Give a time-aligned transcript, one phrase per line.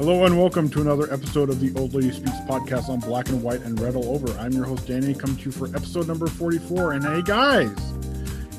[0.00, 3.42] Hello and welcome to another episode of the Old Lady Speaks podcast on Black and
[3.42, 4.32] White and Red All Over.
[4.38, 6.92] I'm your host Danny, coming to you for episode number 44.
[6.92, 7.76] And hey guys,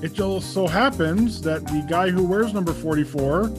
[0.04, 3.52] it just so happens that the guy who wears number 44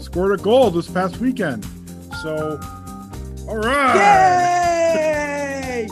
[0.00, 1.66] scored a goal this past weekend.
[2.22, 2.58] So,
[3.46, 3.96] all right.
[5.76, 5.88] Yay!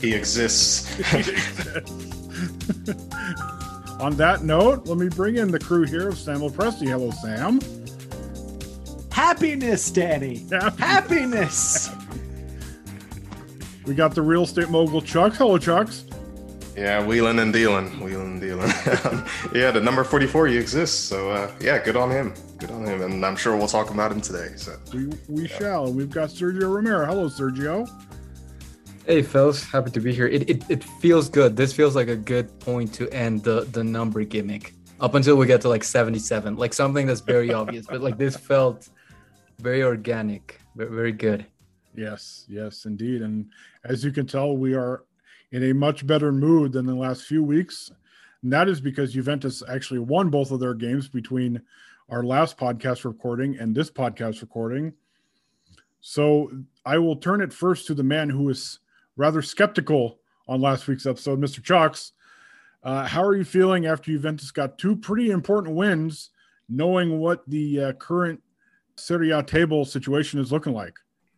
[0.00, 0.90] He exists.
[4.00, 6.88] On that note, let me bring in the crew here of Samuel Presti.
[6.88, 7.60] Hello, Sam.
[9.28, 10.44] Happiness, Danny.
[10.50, 11.88] Happy- Happiness.
[13.86, 15.32] We got the real estate mogul Chuck.
[15.32, 16.04] Hello, Chucks.
[16.76, 18.68] yeah, wheeling and dealing, wheeling and dealing.
[19.54, 20.98] yeah, the number 44 he exists.
[21.02, 22.34] So uh, yeah, good on him.
[22.58, 23.00] Good on him.
[23.00, 24.48] And I'm sure we'll talk about him today.
[24.56, 25.90] So We we shall.
[25.90, 27.06] We've got Sergio Romero.
[27.06, 27.88] Hello, Sergio.
[29.06, 30.26] Hey, fellas, happy to be here.
[30.26, 31.56] It, it it feels good.
[31.56, 34.74] This feels like a good point to end the the number gimmick.
[35.00, 38.36] Up until we get to like 77, like something that's very obvious, but like this
[38.36, 38.90] felt
[39.64, 41.46] very organic, ve- very good.
[41.96, 43.22] Yes, yes, indeed.
[43.22, 43.46] And
[43.84, 45.04] as you can tell, we are
[45.52, 47.90] in a much better mood than the last few weeks.
[48.42, 51.62] And that is because Juventus actually won both of their games between
[52.10, 54.92] our last podcast recording and this podcast recording.
[56.00, 56.50] So
[56.84, 58.80] I will turn it first to the man who was
[59.16, 61.62] rather skeptical on last week's episode, Mr.
[61.62, 62.12] Chucks.
[62.82, 66.28] Uh, how are you feeling after Juventus got two pretty important wins,
[66.68, 68.42] knowing what the uh, current
[68.96, 70.94] Serie A table situation is looking like?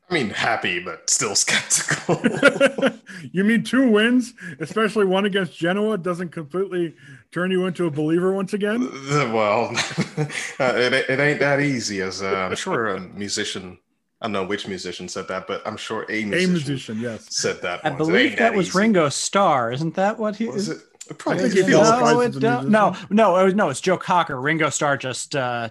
[0.08, 2.20] I mean, happy but still skeptical.
[3.32, 6.94] you mean two wins, especially one against Genoa, doesn't completely
[7.32, 8.88] turn you into a believer once again?
[9.32, 9.70] well,
[10.16, 12.02] uh, it, it ain't that easy.
[12.02, 13.78] As uh, I'm sure a musician,
[14.20, 17.00] I don't know which musician said that, but I'm sure a musician, A musician, musician,
[17.00, 17.26] yes.
[17.34, 17.84] said that.
[17.84, 17.98] I once.
[17.98, 18.78] Believe ain't that was easy.
[18.78, 19.72] Ringo Starr.
[19.72, 20.76] Isn't that what he Was is?
[20.76, 20.82] it?
[21.10, 23.70] It probably I think he feels No, it a no, no, it was, no.
[23.70, 24.40] It's Joe Cocker.
[24.40, 25.68] Ringo Starr just uh,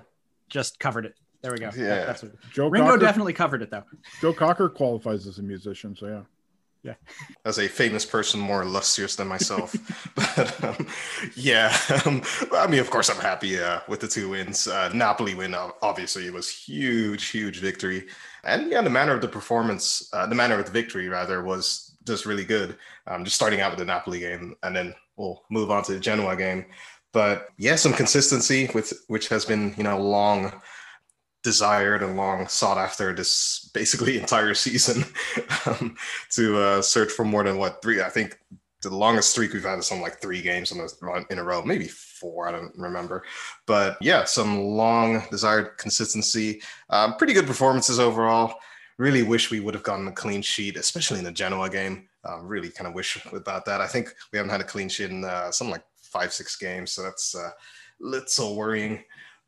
[0.50, 1.16] just covered it.
[1.46, 1.70] There we go.
[1.70, 2.06] That- Yeah.
[2.06, 3.84] that's what, Joe Ringo Cocker, definitely covered it though.
[4.20, 6.22] Joe Cocker qualifies as a musician, so yeah.
[6.84, 6.94] Yeah.
[7.46, 9.76] As a famous person more illustrious than myself.
[10.16, 10.88] but um,
[11.36, 11.76] yeah,
[12.06, 12.22] um,
[12.54, 14.68] I mean, of course, I'm happy uh, with the two wins.
[14.68, 18.06] Uh, Napoli win, obviously, it was huge, huge victory.
[18.44, 21.96] And yeah, the manner of the performance, uh, the manner of the victory, rather, was
[22.06, 22.78] just really good.
[23.08, 26.00] Um, just starting out with the Napoli game, and then we'll move on to the
[26.00, 26.66] Genoa game.
[27.14, 30.52] But yeah, some consistency with which has been, you know, long
[31.46, 35.06] desired and long sought after this basically entire season
[35.68, 35.96] um,
[36.32, 38.02] to uh, search for more than what three.
[38.02, 38.38] I think
[38.82, 41.62] the longest streak we've had is something like three games in a, in a row,
[41.64, 42.48] maybe four.
[42.48, 43.24] I don't remember,
[43.68, 46.62] but yeah, some long desired consistency.
[46.90, 48.56] Um, pretty good performances overall.
[48.98, 52.10] Really wish we would have gotten a clean sheet, especially in the Genoa game.
[52.24, 53.82] Um, really kind of wish about that.
[53.82, 56.92] I think we haven't had a clean sheet in uh, something like five, six games,
[56.92, 57.52] so that's uh,
[58.00, 59.04] little worrying.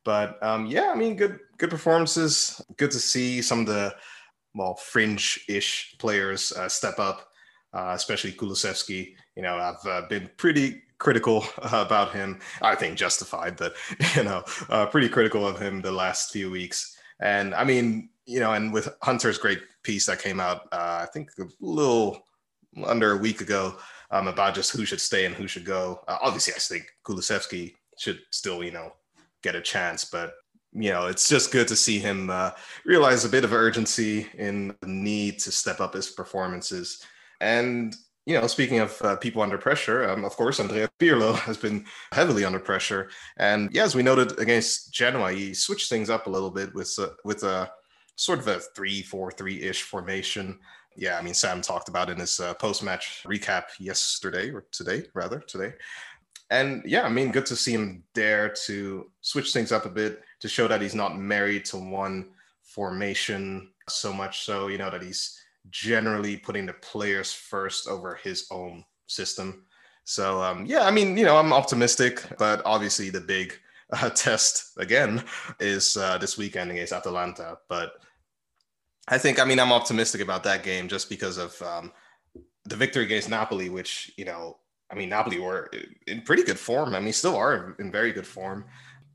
[0.07, 2.62] But um, yeah, I mean, good good performances.
[2.78, 3.94] Good to see some of the
[4.56, 7.28] well fringe-ish players uh, step up,
[7.73, 9.16] uh, especially Kulusevski.
[9.35, 12.40] You know, I've uh, been pretty critical about him.
[12.62, 13.75] I think justified, but
[14.16, 16.97] you know, uh, pretty critical of him the last few weeks.
[17.19, 21.07] And I mean, you know, and with Hunter's great piece that came out, uh, I
[21.12, 22.23] think a little
[22.85, 23.75] under a week ago
[24.12, 26.00] um, about just who should stay and who should go.
[26.07, 28.94] Uh, obviously, I think Kulusevski should still, you know,
[29.47, 30.34] get a chance, but
[30.74, 32.52] you know, it's just good to see him uh,
[32.85, 37.03] realize a bit of urgency in the need to step up his performances.
[37.40, 41.56] And you know, speaking of uh, people under pressure, um, of course, Andrea Pirlo has
[41.56, 43.09] been heavily under pressure.
[43.38, 46.94] And yeah, as we noted against Genoa, he switched things up a little bit with
[47.00, 47.72] uh, with a
[48.16, 50.59] sort of a three-four-three-ish formation.
[50.97, 55.40] Yeah, I mean, Sam talked about in his uh, post-match recap yesterday or today, rather
[55.40, 55.74] today.
[56.50, 60.24] And yeah, I mean, good to see him dare to switch things up a bit
[60.40, 62.30] to show that he's not married to one
[62.63, 68.47] formation so much so, you know, that he's generally putting the players first over his
[68.52, 69.66] own system.
[70.05, 73.53] So um, yeah, I mean, you know, I'm optimistic, but obviously the big
[73.94, 75.23] uh, test again
[75.59, 77.58] is uh, this weekend against Atalanta.
[77.67, 77.94] But
[79.09, 81.91] I think, I mean, I'm optimistic about that game just because of um,
[82.66, 84.58] the victory against Napoli, which you know,
[84.89, 85.69] I mean, Napoli were
[86.07, 86.95] in pretty good form.
[86.95, 88.66] I mean, still are in very good form.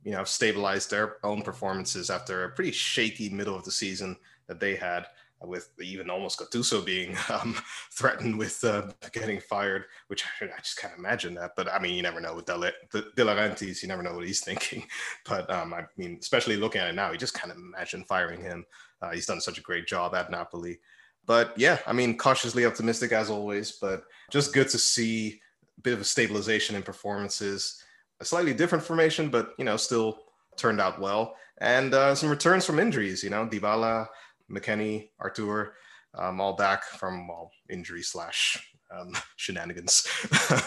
[0.04, 4.16] You know, stabilized their own performances after a pretty shaky middle of the season
[4.48, 5.06] that they had
[5.44, 7.56] with even almost Gattuso being um,
[7.90, 11.52] threatened with uh, getting fired, which I, just can't imagine that.
[11.56, 14.84] But I mean, you never know with De, Laurentiis, you never know what he's thinking.
[15.28, 18.64] But um, I mean, especially looking at it now, you just can't imagine firing him.
[19.00, 20.78] Uh, he's done such a great job at Napoli.
[21.24, 25.40] But yeah, I mean, cautiously optimistic as always, but just good to see
[25.82, 27.82] bit of a stabilization in performances.
[28.20, 30.18] A slightly different formation, but you know, still
[30.56, 31.34] turned out well.
[31.58, 33.22] And uh, some returns from injuries.
[33.22, 34.06] You know, Dybala
[34.50, 35.74] McKennie, Artur,
[36.14, 40.06] um, all back from well, injury slash um, shenanigans.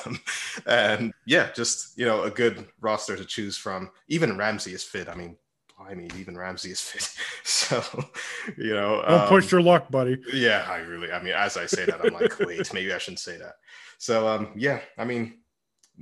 [0.66, 3.92] and yeah, just you know a good roster to choose from.
[4.08, 5.10] Even Ramsey is fit.
[5.10, 5.38] I mean,
[5.80, 7.10] I mean, even Ramsey is fit.
[7.46, 7.82] So,
[8.58, 10.18] you know, don't um, push your luck, buddy.
[10.32, 11.12] Yeah, I really.
[11.12, 13.56] I mean, as I say that, I'm like, wait, maybe I shouldn't say that.
[14.06, 15.40] So, um, yeah, I mean,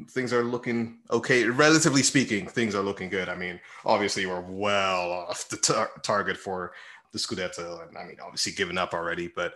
[0.10, 1.46] things are looking okay.
[1.46, 3.30] Relatively speaking, things are looking good.
[3.30, 6.74] I mean, obviously, we're well off the tar- target for
[7.14, 9.30] the Scudetto, and I mean, obviously, given up already.
[9.34, 9.54] But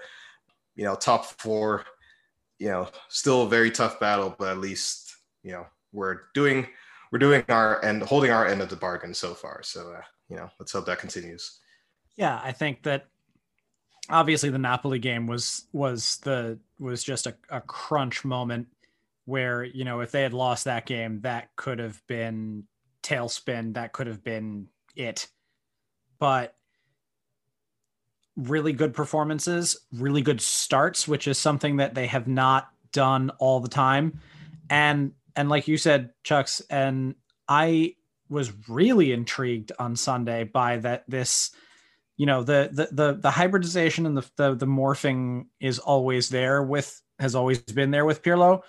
[0.77, 1.83] you know, top four,
[2.57, 6.67] you know, still a very tough battle, but at least you know we're doing
[7.11, 9.61] we're doing our end, holding our end of the bargain so far.
[9.61, 11.59] So, uh, you know, let's hope that continues.
[12.15, 13.07] Yeah, I think that
[14.09, 18.67] obviously the Napoli game was was the was just a, a crunch moment
[19.25, 22.63] where you know if they had lost that game, that could have been
[23.03, 23.73] tailspin.
[23.73, 25.27] That could have been it.
[26.19, 26.55] But
[28.35, 33.59] really good performances, really good starts, which is something that they have not done all
[33.59, 34.19] the time.
[34.69, 37.15] And and like you said, Chucks, and
[37.47, 37.95] I
[38.29, 41.51] was really intrigued on Sunday by that this,
[42.17, 46.63] you know, the the the, the hybridization and the, the the morphing is always there
[46.63, 48.61] with has always been there with Pirlo,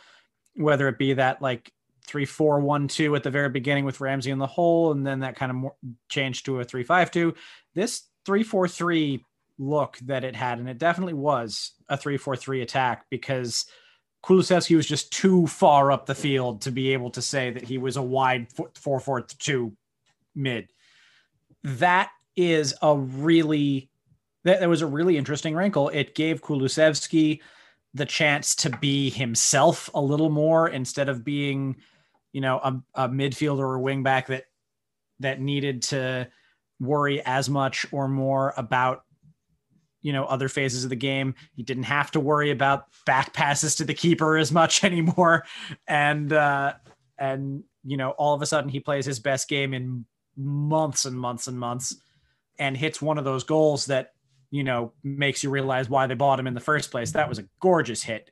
[0.55, 1.73] whether it be that like
[2.07, 5.21] three four one two at the very beginning with Ramsey in the hole, and then
[5.21, 5.75] that kind of more,
[6.11, 7.35] changed to a three five two.
[7.75, 9.25] This three four three
[9.59, 13.65] look that it had, and it definitely was a three four three attack because
[14.25, 17.79] Kulusevski was just too far up the field to be able to say that he
[17.79, 19.73] was a wide 4 4 2
[20.35, 20.71] mid.
[21.65, 23.91] That is a really,
[24.45, 25.89] that, that was a really interesting wrinkle.
[25.89, 27.41] It gave Kulusevski
[27.95, 31.77] the chance to be himself a little more instead of being,
[32.33, 34.45] you know, a, a midfielder or a wingback that
[35.21, 36.29] that needed to
[36.81, 39.05] worry as much or more about
[40.01, 41.35] you know other phases of the game.
[41.55, 45.45] He didn't have to worry about back passes to the keeper as much anymore.
[45.87, 46.75] And uh
[47.19, 50.05] and you know all of a sudden he plays his best game in
[50.37, 51.97] months and months and months
[52.59, 54.13] and hits one of those goals that
[54.51, 57.13] you know makes you realize why they bought him in the first place.
[57.13, 58.31] That was a gorgeous hit.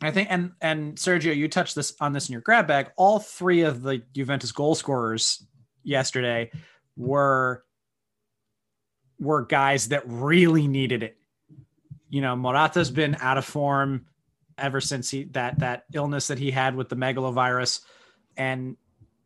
[0.00, 2.90] I think and and sergio you touched this on this in your grab bag.
[2.96, 5.46] All three of the juventus goal scorers
[5.84, 6.50] yesterday
[6.96, 7.64] were
[9.18, 11.16] were guys that really needed it.
[12.10, 14.06] You know, Morata's been out of form
[14.58, 17.80] ever since he that that illness that he had with the megalovirus,
[18.36, 18.76] and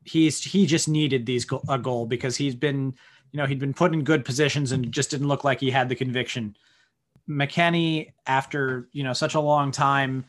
[0.04, 2.94] he's he just needed these go- a goal because he's been
[3.32, 5.88] you know he'd been put in good positions and just didn't look like he had
[5.88, 6.56] the conviction.
[7.28, 10.24] McKennie, after you know such a long time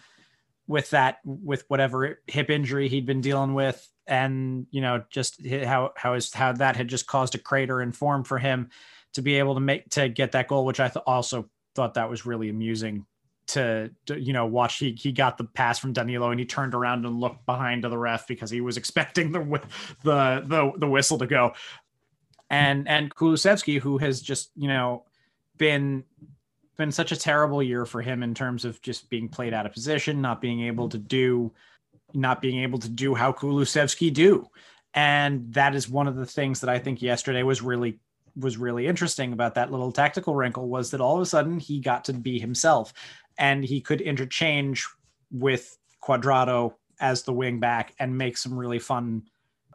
[0.68, 5.92] with that with whatever hip injury he'd been dealing with, and you know just how
[5.96, 8.70] how his how that had just caused a crater in form for him
[9.14, 12.10] to be able to make to get that goal, which I th- also thought that
[12.10, 13.06] was really amusing
[13.48, 14.78] to, to, you know watch.
[14.78, 17.90] He he got the pass from Danilo and he turned around and looked behind to
[17.90, 19.40] the ref because he was expecting the
[20.04, 21.54] the the the whistle to go.
[22.50, 25.06] And and Kulusevski, who has just you know
[25.58, 26.04] been
[26.78, 29.74] been such a terrible year for him in terms of just being played out of
[29.74, 31.52] position, not being able to do,
[32.14, 34.48] not being able to do how Kulusevski do.
[34.94, 38.00] And that is one of the things that I think yesterday was really
[38.36, 41.80] was really interesting about that little tactical wrinkle was that all of a sudden he
[41.80, 42.94] got to be himself
[43.38, 44.88] and he could interchange
[45.32, 49.24] with Cuadrado as the wing back and make some really fun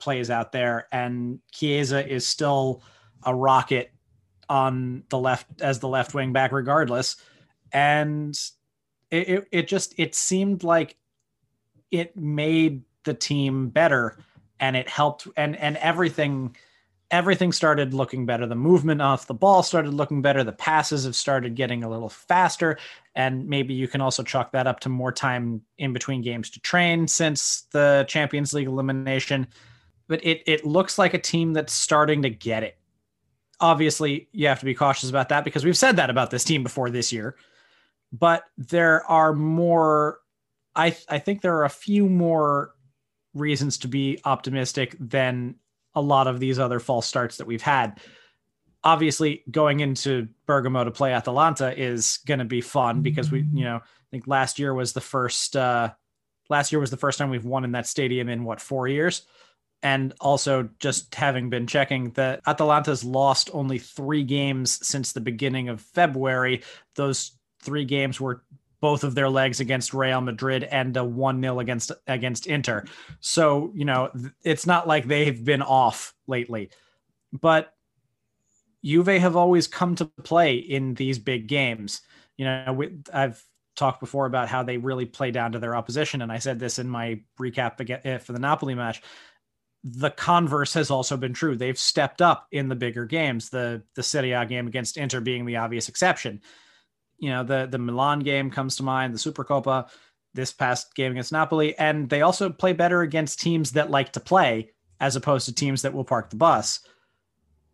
[0.02, 0.88] plays out there.
[0.90, 2.82] And Chiesa is still
[3.22, 3.92] a rocket
[4.48, 7.16] on the left as the left wing back, regardless.
[7.72, 8.38] And
[9.10, 10.96] it, it, it just it seemed like
[11.92, 14.18] it made the team better
[14.58, 16.56] and it helped and and everything
[17.12, 18.46] everything started looking better.
[18.46, 20.42] The movement off the ball started looking better.
[20.42, 22.78] The passes have started getting a little faster.
[23.14, 26.60] And maybe you can also chalk that up to more time in between games to
[26.60, 29.46] train since the Champions League elimination.
[30.12, 32.76] But it, it looks like a team that's starting to get it.
[33.60, 36.62] Obviously, you have to be cautious about that because we've said that about this team
[36.62, 37.34] before this year.
[38.12, 40.18] But there are more,
[40.76, 42.74] I, I think there are a few more
[43.32, 45.54] reasons to be optimistic than
[45.94, 47.98] a lot of these other false starts that we've had.
[48.84, 53.64] Obviously, going into Bergamo to play Atalanta is going to be fun because we, you
[53.64, 55.94] know, I think last year was the first uh,
[56.50, 59.22] last year was the first time we've won in that stadium in what four years.
[59.82, 65.68] And also, just having been checking that Atalanta's lost only three games since the beginning
[65.68, 66.62] of February.
[66.94, 68.42] Those three games were
[68.82, 72.84] both of their legs against Real Madrid and a 1 0 against against Inter.
[73.20, 74.10] So, you know,
[74.42, 76.70] it's not like they've been off lately.
[77.32, 77.72] But
[78.84, 82.02] Juve have always come to play in these big games.
[82.36, 83.42] You know, we, I've
[83.76, 86.78] talked before about how they really play down to their opposition, and I said this
[86.78, 89.00] in my recap eh, for the Napoli match.
[89.84, 91.56] The converse has also been true.
[91.56, 93.50] They've stepped up in the bigger games.
[93.50, 96.40] The the Serie A game against Inter being the obvious exception.
[97.18, 99.88] You know, the the Milan game comes to mind, the Supercoppa,
[100.34, 104.20] this past game against Napoli, and they also play better against teams that like to
[104.20, 104.70] play
[105.00, 106.80] as opposed to teams that will park the bus.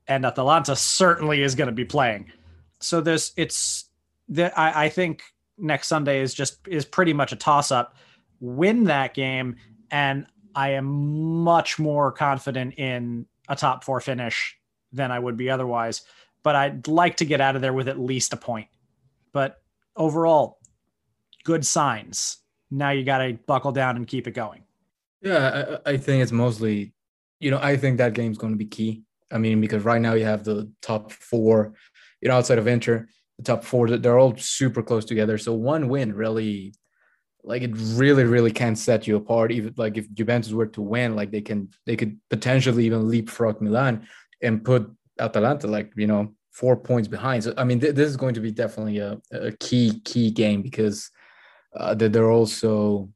[0.06, 2.32] And Atalanta certainly is going to be playing.
[2.80, 3.84] So there's it's
[4.30, 5.22] that I, I think
[5.58, 7.96] next Sunday is just is pretty much a toss up.
[8.40, 9.56] Win that game,
[9.90, 14.56] and I am much more confident in a top four finish
[14.92, 16.02] than I would be otherwise.
[16.42, 18.68] But I'd like to get out of there with at least a point.
[19.32, 19.60] But
[19.96, 20.58] overall,
[21.44, 22.38] good signs.
[22.70, 24.62] Now you got to buckle down and keep it going.
[25.20, 26.92] Yeah, I, I think it's mostly,
[27.40, 29.02] you know, I think that game's going to be key.
[29.30, 31.74] I mean, because right now you have the top four,
[32.20, 35.38] you know, outside of Inter, the top four, they're all super close together.
[35.38, 36.72] So one win really,
[37.48, 39.50] like it really, really can set you apart.
[39.50, 43.62] Even like if Juventus were to win, like they can, they could potentially even leapfrog
[43.62, 44.06] Milan
[44.42, 44.88] and put
[45.18, 47.44] Atalanta like you know four points behind.
[47.44, 50.60] So I mean, th- this is going to be definitely a, a key key game
[50.60, 51.10] because
[51.74, 53.08] uh, that they're also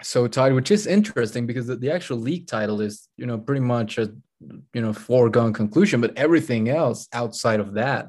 [0.00, 3.62] so tied, which is interesting because the, the actual league title is you know pretty
[3.62, 4.12] much a
[4.74, 8.06] you know foregone conclusion, but everything else outside of that,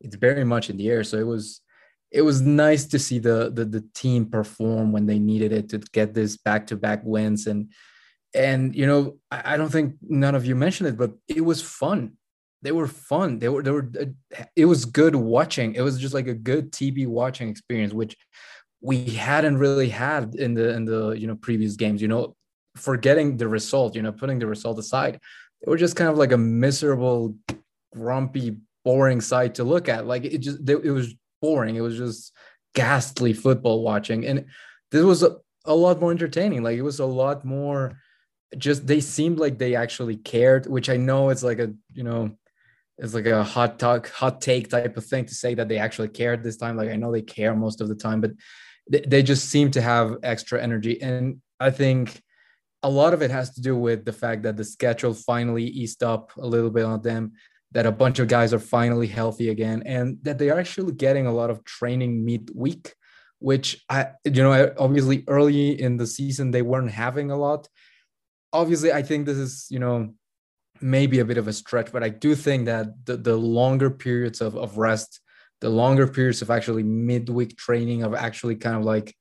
[0.00, 1.04] it's very much in the air.
[1.04, 1.60] So it was
[2.10, 5.78] it was nice to see the the, the team perform when they needed it to
[5.92, 7.72] get this back to back wins and
[8.34, 11.62] and you know I, I don't think none of you mentioned it, but it was
[11.62, 12.16] fun
[12.62, 13.38] they were fun.
[13.38, 15.74] They were they were uh, it was good watching.
[15.74, 18.16] It was just like a good TV watching experience, which
[18.80, 22.02] we hadn't really had in the in the you know previous games.
[22.02, 22.36] You know,
[22.76, 25.20] forgetting the result, you know, putting the result aside,
[25.60, 27.34] they were just kind of like a miserable,
[27.94, 30.06] grumpy, boring sight to look at.
[30.06, 31.76] Like it just it was boring.
[31.76, 32.32] It was just
[32.74, 34.46] ghastly football watching, and
[34.90, 36.62] this was a, a lot more entertaining.
[36.62, 37.98] Like it was a lot more.
[38.58, 42.32] Just they seemed like they actually cared, which I know it's like a you know
[43.00, 46.08] it's like a hot talk, hot take type of thing to say that they actually
[46.08, 46.76] cared this time.
[46.76, 48.32] Like I know they care most of the time, but
[48.90, 51.00] they, they just seem to have extra energy.
[51.00, 52.20] And I think
[52.82, 56.02] a lot of it has to do with the fact that the schedule finally eased
[56.02, 57.32] up a little bit on them,
[57.72, 61.26] that a bunch of guys are finally healthy again, and that they are actually getting
[61.26, 62.94] a lot of training midweek,
[63.38, 67.68] which I, you know, obviously early in the season they weren't having a lot.
[68.52, 70.14] Obviously, I think this is, you know,
[70.80, 74.40] maybe a bit of a stretch, but I do think that the, the longer periods
[74.40, 75.20] of, of rest,
[75.60, 79.14] the longer periods of actually midweek training, of actually kind of like,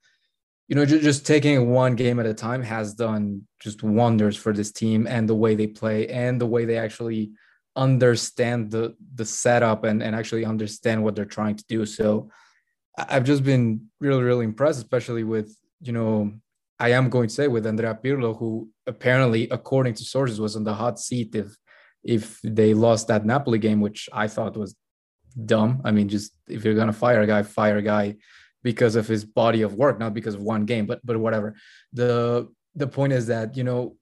[0.67, 4.53] you know, just, just taking one game at a time has done just wonders for
[4.53, 7.31] this team and the way they play and the way they actually
[7.79, 11.85] understand the the setup and, and actually understand what they're trying to do.
[11.85, 12.29] So
[12.97, 16.33] I've just been really, really impressed, especially with, you know,
[16.79, 20.65] I am going to say with Andrea Pirlo, who apparently, according to sources, was on
[20.65, 21.55] the hot seat if
[22.03, 24.75] if they lost that Napoli game, which I thought was
[25.45, 25.81] dumb.
[25.85, 28.15] I mean, just if you're gonna fire a guy, fire a guy
[28.61, 30.85] because of his body of work, not because of one game.
[30.85, 31.55] But but whatever.
[31.93, 33.95] The the point is that you know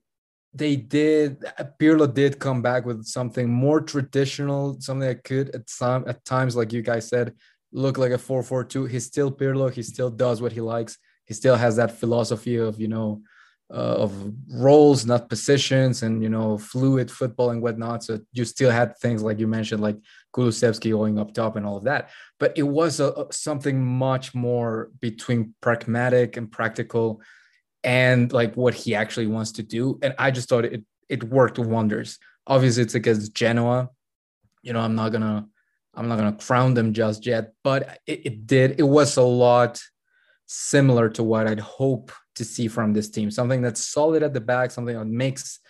[0.54, 1.40] they did
[1.80, 6.56] Pirlo did come back with something more traditional, something that could at some at times,
[6.56, 7.34] like you guys said,
[7.72, 8.88] look like a 4-4-2.
[8.88, 12.80] He's still Pirlo, he still does what he likes he still has that philosophy of
[12.80, 13.20] you know
[13.70, 18.02] uh, of roles, not positions, and you know fluid football and whatnot.
[18.02, 19.98] So you still had things like you mentioned, like
[20.34, 22.08] Kulusevski going up top and all of that.
[22.40, 27.20] But it was a, something much more between pragmatic and practical,
[27.84, 29.98] and like what he actually wants to do.
[30.02, 32.18] And I just thought it it worked wonders.
[32.46, 33.90] Obviously, it's against Genoa.
[34.62, 35.46] You know, I'm not gonna
[35.94, 38.78] I'm not gonna crown them just yet, but it, it did.
[38.78, 39.80] It was a lot
[40.46, 43.30] similar to what I'd hope to see from this team.
[43.30, 45.60] Something that's solid at the back, something that makes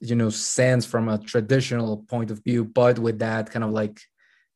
[0.00, 4.00] you know sense from a traditional point of view, but with that kind of like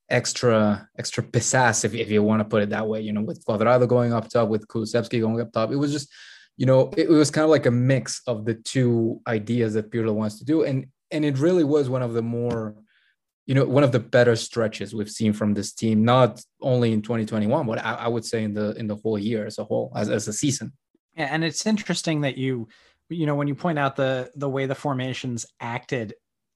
[0.08, 3.00] extra extra pizzazz, if, if you want to put it that way.
[3.00, 6.12] You know, with Cuadrado going up top, with Kulusevski going up top, it was just
[6.56, 10.14] you know it, was kind of like a mix of the two ideas that Pirlo
[10.14, 12.75] wants to do, and and it really was one of the more
[13.46, 17.00] you know one of the better stretches we've seen from this team not only in
[17.00, 19.92] 2021 but I, I, would say in the in the whole year as a whole
[19.94, 20.72] as, as a season.
[21.16, 22.68] Yeah and it's interesting that you
[23.08, 26.14] you know when you point out the the way the formations acted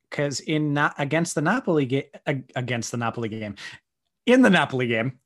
[0.08, 2.04] because in not against the napoli game
[2.56, 3.54] against the napoli game
[4.26, 5.18] in the napoli game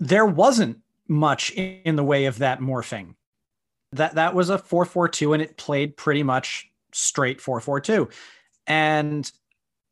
[0.00, 0.78] there wasn't
[1.08, 3.14] much in the way of that morphing
[3.96, 8.10] that that was a 4-4-2 and it played pretty much straight 4-4-2
[8.66, 9.30] and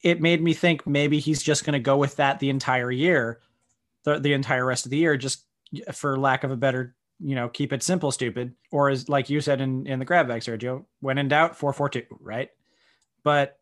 [0.05, 3.41] it made me think maybe he's just going to go with that the entire year,
[4.05, 5.47] the, the entire rest of the year, just
[5.93, 8.55] for lack of a better, you know, keep it simple, stupid.
[8.71, 11.73] Or as like you said in in the grab bag, Sergio, when in doubt, four
[11.73, 12.51] four two, right?
[13.23, 13.59] But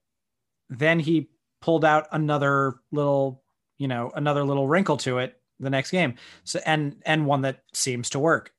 [0.68, 1.30] then he
[1.61, 3.42] pulled out another little,
[3.78, 6.16] you know, another little wrinkle to it the next game.
[6.42, 8.52] So and and one that seems to work.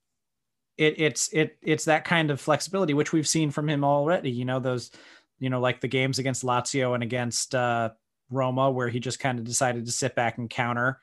[0.77, 4.31] It it's it it's that kind of flexibility which we've seen from him already.
[4.31, 4.91] You know those,
[5.39, 7.91] you know, like the games against Lazio and against uh,
[8.29, 10.99] Roma where he just kind of decided to sit back and counter.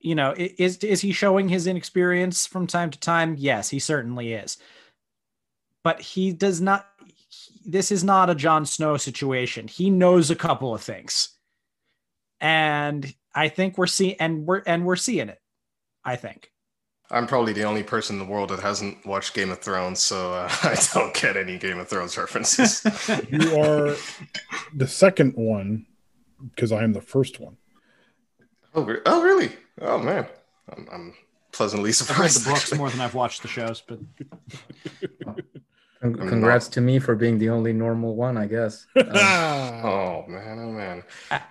[0.00, 3.36] You know, is is he showing his inexperience from time to time?
[3.38, 4.58] Yes, he certainly is.
[5.82, 6.86] But he does not.
[7.64, 9.68] This is not a Jon Snow situation.
[9.68, 11.30] He knows a couple of things,
[12.40, 15.40] and I think we're seeing and we're and we're seeing it.
[16.04, 16.50] I think.
[17.10, 20.32] I'm probably the only person in the world that hasn't watched Game of Thrones, so
[20.32, 22.84] uh, I don't get any Game of Thrones references.
[23.30, 23.94] you are
[24.74, 25.86] the second one
[26.54, 27.56] because I am the first one.
[28.74, 29.52] Oh, oh really?
[29.80, 30.26] Oh man,
[30.74, 31.14] I'm, I'm
[31.52, 32.38] pleasantly surprised.
[32.38, 33.98] I've read the books more than I've watched the shows, but
[36.12, 38.86] Congrats to me for being the only normal one, I guess.
[38.96, 41.02] Um, oh man, oh man.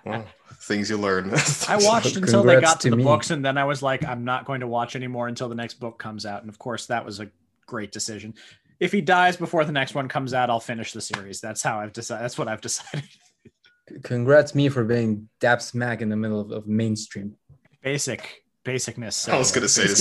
[0.04, 0.26] Well,
[0.60, 1.32] things you learn.
[1.68, 3.04] I watched until they got to, to the me.
[3.04, 5.74] books, and then I was like, I'm not going to watch anymore until the next
[5.74, 6.40] book comes out.
[6.40, 7.30] And of course, that was a
[7.66, 8.34] great decision.
[8.80, 11.40] If he dies before the next one comes out, I'll finish the series.
[11.40, 12.24] That's how I've decided.
[12.24, 13.08] That's what I've decided.
[14.02, 17.36] Congrats me for being dap smack in the middle of, of mainstream.
[17.82, 19.28] Basic basicness.
[19.28, 19.94] I was going to say the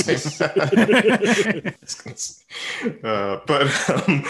[2.83, 2.99] same.
[3.03, 4.23] uh, but um,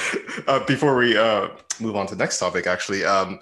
[0.48, 1.50] uh, before we uh,
[1.80, 3.40] move on to the next topic, actually, um,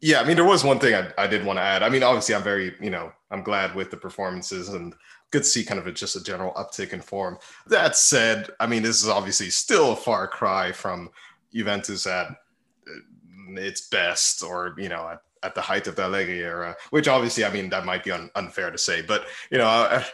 [0.00, 1.82] yeah, I mean, there was one thing I, I did want to add.
[1.82, 4.94] I mean, obviously, I'm very, you know, I'm glad with the performances and
[5.30, 7.38] good to see kind of a, just a general uptick in form.
[7.66, 11.10] That said, I mean, this is obviously still a far cry from
[11.52, 16.40] Juventus at uh, its best or, you know, at at the height of the Allegri
[16.40, 19.66] era, which obviously, I mean, that might be un- unfair to say, but you know,
[19.66, 20.04] I,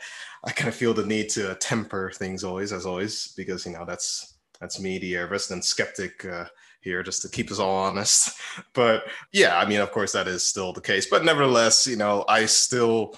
[0.45, 3.85] I kind of feel the need to temper things always, as always, because you know
[3.85, 6.47] that's that's me, the resident skeptic uh,
[6.81, 8.37] here, just to keep us all honest.
[8.75, 11.07] But yeah, I mean, of course, that is still the case.
[11.07, 13.17] But nevertheless, you know, I still,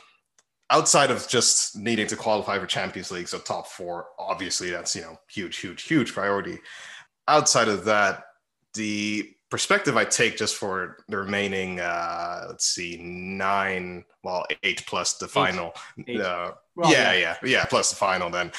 [0.70, 5.03] outside of just needing to qualify for Champions League, so top four, obviously, that's you
[5.03, 6.59] know, huge, huge, huge priority.
[7.29, 8.25] Outside of that,
[8.75, 15.15] the perspective I take just for the remaining, uh, let's see, nine, well, eight plus
[15.15, 15.73] the final.
[16.07, 16.21] Eight.
[16.21, 18.53] Uh, well, yeah, yeah, yeah, yeah, plus the final then.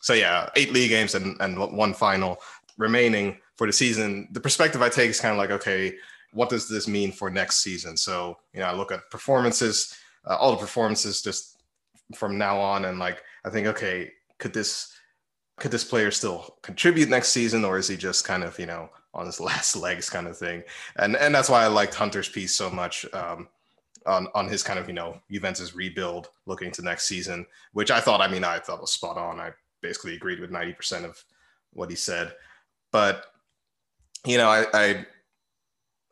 [0.00, 2.38] So yeah, eight league games and, and one final
[2.78, 4.28] remaining for the season.
[4.32, 5.94] The perspective I take is kind of like, okay,
[6.32, 7.96] what does this mean for next season?
[7.96, 11.62] So, you know, I look at performances, uh, all the performances just
[12.14, 12.86] from now on.
[12.86, 14.94] And like, I think, okay, could this,
[15.58, 18.90] could this player still contribute next season or is he just kind of, you know,
[19.18, 20.62] on his last legs kind of thing.
[20.96, 23.48] And and that's why I liked Hunter's piece so much um,
[24.06, 28.00] on on his kind of you know Juventus rebuild looking to next season, which I
[28.00, 29.40] thought I mean I thought was spot on.
[29.40, 29.50] I
[29.82, 31.22] basically agreed with ninety percent of
[31.72, 32.32] what he said,
[32.92, 33.26] but
[34.24, 35.06] you know I, I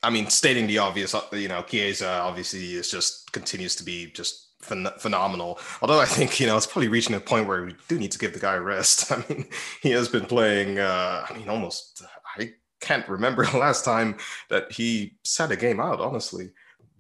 [0.02, 4.46] I mean, stating the obvious, you know, Chiesa obviously is just continues to be just
[4.62, 5.58] phen- phenomenal.
[5.80, 8.18] Although I think you know it's probably reaching a point where we do need to
[8.18, 9.10] give the guy a rest.
[9.12, 9.46] I mean,
[9.82, 10.78] he has been playing.
[10.78, 12.02] Uh, I mean, almost
[12.80, 14.16] can't remember the last time
[14.48, 16.50] that he sat a game out, honestly.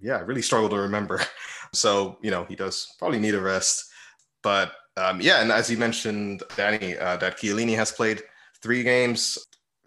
[0.00, 1.20] Yeah, I really struggle to remember.
[1.72, 3.90] So, you know, he does probably need a rest.
[4.42, 8.22] But um, yeah, and as you mentioned, Danny, uh, that Chiellini has played
[8.62, 9.36] three games,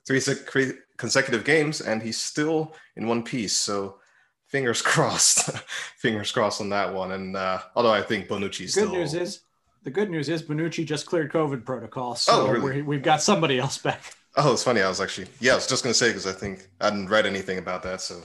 [0.05, 0.21] three
[0.97, 3.55] consecutive games, and he's still in one piece.
[3.55, 3.95] So
[4.47, 5.49] fingers crossed,
[5.97, 7.13] fingers crossed on that one.
[7.13, 8.91] And uh, although I think Bonucci's good still...
[8.91, 9.41] news is
[9.83, 12.81] the good news is Bonucci just cleared COVID protocol, so oh, really?
[12.81, 14.13] we've got somebody else back.
[14.41, 14.81] Oh, it's funny.
[14.81, 17.09] I was actually, yeah, I was just going to say, because I think I hadn't
[17.09, 17.99] read anything about that.
[17.99, 18.21] So,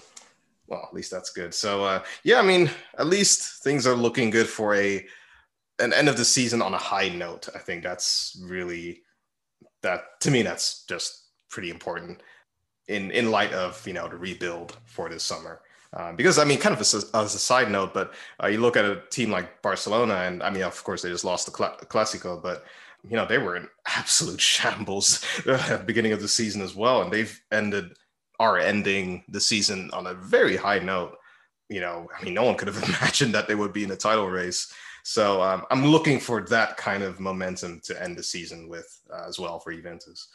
[0.68, 1.52] well, at least that's good.
[1.52, 5.04] So, uh, yeah, I mean, at least things are looking good for a,
[5.80, 7.48] an end of the season on a high note.
[7.52, 9.02] I think that's really,
[9.82, 12.22] that to me, that's just pretty important
[12.86, 15.62] in, in light of, you know, the rebuild for this summer.
[15.92, 18.60] Uh, because I mean, kind of as a, as a side note, but uh, you
[18.60, 21.52] look at a team like Barcelona, and I mean, of course, they just lost the
[21.52, 22.64] Cl- Clasico, but
[23.08, 27.02] you know, they were in absolute shambles at the beginning of the season as well.
[27.02, 27.96] And they've ended,
[28.40, 31.16] are ending the season on a very high note.
[31.68, 33.96] You know, I mean, no one could have imagined that they would be in a
[33.96, 34.72] title race.
[35.02, 39.26] So um, I'm looking for that kind of momentum to end the season with uh,
[39.28, 40.28] as well for Juventus.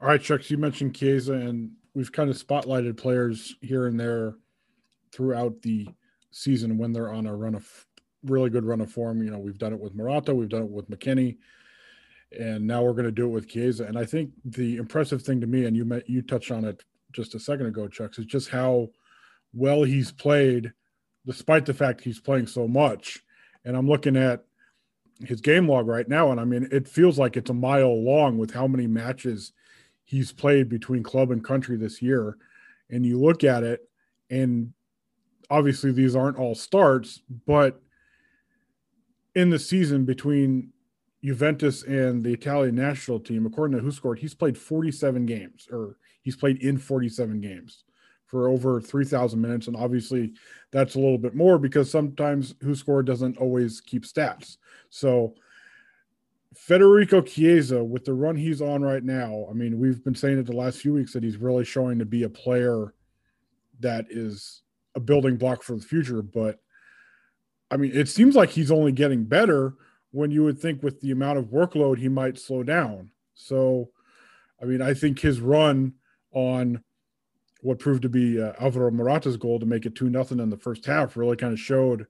[0.00, 4.34] All right, Chuck, you mentioned Chiesa, and we've kind of spotlighted players here and there
[5.12, 5.88] throughout the
[6.30, 7.66] season when they're on a run of
[8.24, 9.22] really good run of form.
[9.22, 11.36] You know, we've done it with Morata, we've done it with McKennie
[12.38, 13.84] and now we're going to do it with Chiesa.
[13.84, 16.82] And I think the impressive thing to me, and you met, you touched on it
[17.12, 18.88] just a second ago, Chuck, is just how
[19.52, 20.72] well he's played
[21.26, 23.22] despite the fact he's playing so much.
[23.64, 24.44] And I'm looking at
[25.20, 28.38] his game log right now, and I mean, it feels like it's a mile long
[28.38, 29.52] with how many matches
[30.04, 32.36] he's played between club and country this year.
[32.90, 33.88] And you look at it,
[34.30, 34.72] and
[35.48, 37.80] obviously these aren't all starts, but
[39.34, 40.70] in the season between
[41.24, 46.36] Juventus and the Italian national team, according to WhoScored, he's played 47 games, or he's
[46.36, 47.84] played in 47 games
[48.26, 49.68] for over 3,000 minutes.
[49.68, 50.32] And obviously,
[50.70, 54.56] that's a little bit more because sometimes WhoScored doesn't always keep stats.
[54.90, 55.34] So,
[56.54, 60.46] Federico Chiesa, with the run he's on right now, I mean, we've been saying it
[60.46, 62.94] the last few weeks that he's really showing to be a player
[63.80, 64.62] that is
[64.94, 66.20] a building block for the future.
[66.20, 66.58] But
[67.70, 69.74] I mean, it seems like he's only getting better
[70.12, 73.10] when you would think with the amount of workload he might slow down.
[73.34, 73.90] So,
[74.62, 75.94] I mean, I think his run
[76.32, 76.82] on
[77.62, 80.56] what proved to be uh, Alvaro Morata's goal to make it 2 nothing in the
[80.56, 82.06] first half really kind of showed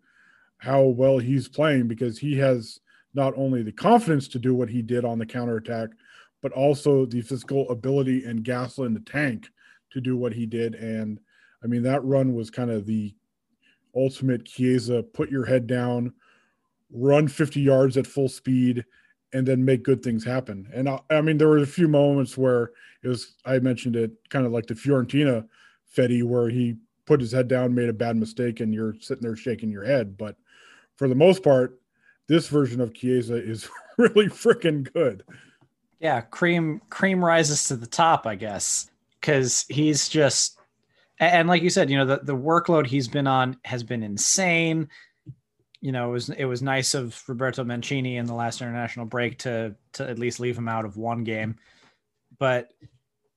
[0.58, 2.80] how well he's playing because he has
[3.14, 5.90] not only the confidence to do what he did on the counterattack,
[6.40, 9.48] but also the physical ability and gas in the tank
[9.90, 10.74] to do what he did.
[10.74, 11.20] And
[11.62, 13.14] I mean, that run was kind of the
[13.94, 16.12] ultimate Chiesa put your head down,
[16.92, 18.84] run 50 yards at full speed,
[19.32, 20.68] and then make good things happen.
[20.74, 24.12] And I, I, mean, there were a few moments where it was, I mentioned it
[24.28, 25.46] kind of like the Fiorentina
[25.86, 26.76] Fede, where he
[27.06, 30.16] put his head down, made a bad mistake, and you're sitting there shaking your head.
[30.16, 30.36] But
[30.96, 31.80] for the most part,
[32.28, 35.24] this version of Chiesa is really freaking good.
[35.98, 40.58] Yeah, cream cream rises to the top, I guess, because he's just
[41.22, 44.88] and like you said, you know, the, the workload he's been on has been insane.
[45.82, 49.38] You know, it was it was nice of Roberto Mancini in the last international break
[49.40, 51.56] to to at least leave him out of one game.
[52.38, 52.72] But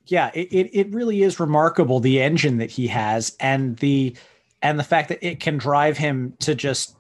[0.06, 4.16] yeah, it, it, it really is remarkable the engine that he has and the
[4.62, 6.96] and the fact that it can drive him to just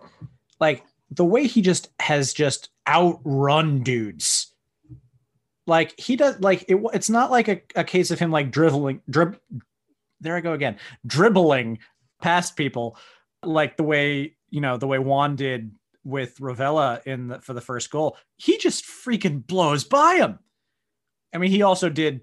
[0.60, 4.51] like the way he just has just outrun dudes
[5.65, 9.01] like he does like it, it's not like a, a case of him like dribbling
[9.10, 9.38] drib
[10.21, 11.79] there I go again, dribbling
[12.21, 12.97] past people
[13.43, 17.59] like the way, you know, the way Juan did with Rovella in the, for the
[17.59, 18.15] first goal.
[18.37, 20.39] He just freaking blows by him.
[21.33, 22.21] I mean, he also did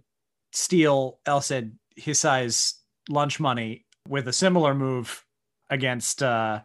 [0.51, 5.27] steal Elseid Hysaj's lunch money with a similar move
[5.69, 6.61] against uh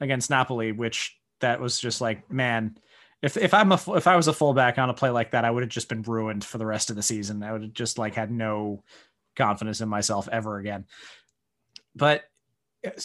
[0.00, 2.76] against Napoli, which that was just like, man,
[3.20, 5.50] if if I'm a if I was a fullback on a play like that, I
[5.50, 7.42] would have just been ruined for the rest of the season.
[7.42, 8.84] I would have just like had no
[9.34, 10.84] confidence in myself ever again.
[11.96, 12.22] But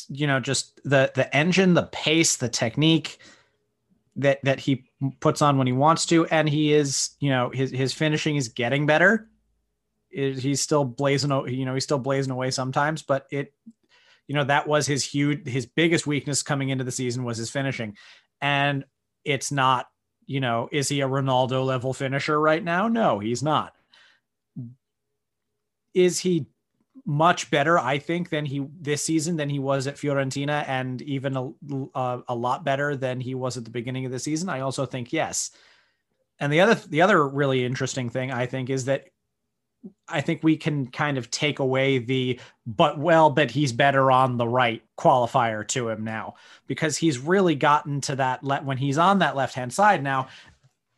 [0.10, 3.18] you know, just the the engine, the pace, the technique
[4.16, 4.86] that that he
[5.20, 8.48] puts on when he wants to, and he is, you know, his his finishing is
[8.48, 9.30] getting better.
[10.10, 13.54] It, he's still blazing, you know, he's still blazing away sometimes, but it,
[14.28, 17.50] you know, that was his huge, his biggest weakness coming into the season was his
[17.50, 17.98] finishing,
[18.40, 18.86] and
[19.26, 19.88] it's not,
[20.26, 22.88] you know, is he a Ronaldo level finisher right now?
[22.88, 23.74] No, he's not
[25.96, 26.46] is he
[27.06, 31.36] much better, I think, than he this season than he was at Fiorentina, and even
[31.36, 31.52] a,
[31.94, 34.50] a, a lot better than he was at the beginning of the season.
[34.50, 35.52] I also think yes.
[36.40, 39.08] And the other the other really interesting thing I think is that
[40.08, 44.38] I think we can kind of take away the but well, but he's better on
[44.38, 46.36] the right qualifier to him now
[46.68, 50.28] because he's really gotten to that let when he's on that left hand side now.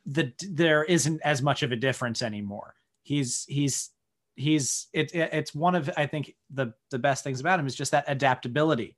[0.06, 2.76] The there isn't as much of a difference anymore.
[3.04, 3.90] He's he's
[4.38, 7.76] he's it, it, it's one of I think the the best things about him is
[7.76, 8.96] just that adaptability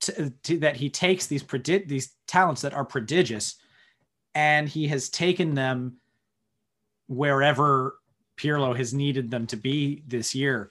[0.00, 3.56] to, to, that he takes these predict these talents that are prodigious
[4.34, 5.96] and he has taken them
[7.08, 7.96] wherever
[8.36, 10.70] Pirlo has needed them to be this year.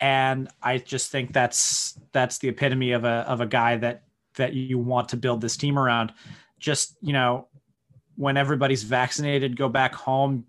[0.00, 4.02] And I just think that's that's the epitome of a of a guy that
[4.34, 6.12] that you want to build this team around.
[6.58, 7.48] Just you know
[8.16, 10.44] when everybody's vaccinated go back home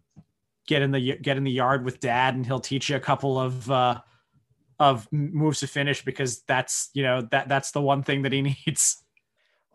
[0.68, 3.40] get in the get in the yard with dad and he'll teach you a couple
[3.40, 4.00] of uh
[4.80, 8.42] of moves to finish because that's you know that that's the one thing that he
[8.66, 9.04] needs.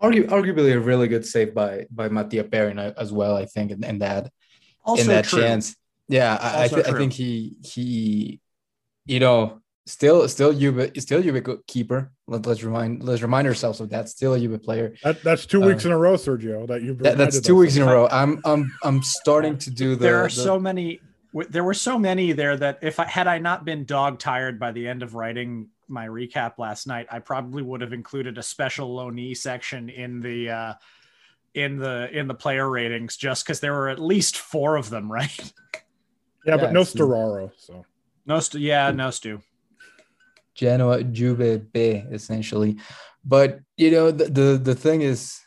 [0.00, 3.84] Argu- arguably a really good save by by Mattia Perin as well i think in,
[3.84, 4.30] in that
[4.84, 5.42] also in that true.
[5.42, 5.76] chance.
[6.08, 8.40] Yeah I, I, th- I, think he he
[9.06, 12.12] you know Still, still Juve, still you Juve keeper.
[12.28, 14.08] Let, us remind let's remind ourselves of that.
[14.08, 14.94] Still a Juve player.
[15.02, 16.68] That, that's two weeks uh, in a row, Sergio.
[16.68, 18.06] That you that, that's two weeks in a row.
[18.08, 20.04] I'm I'm I'm starting to do the.
[20.04, 21.00] There are the, so many.
[21.48, 24.70] There were so many there that if I had I not been dog tired by
[24.70, 28.94] the end of writing my recap last night, I probably would have included a special
[28.96, 30.74] loanee section in the uh,
[31.54, 35.10] in the in the player ratings just because there were at least four of them,
[35.12, 35.52] right?
[36.46, 37.50] Yeah, yeah but no Sturaro.
[37.56, 37.84] So
[38.26, 39.42] no, st- yeah, no Stu.
[40.54, 42.76] Genoa Juve B essentially.
[43.24, 45.38] But you know, the the, the thing is,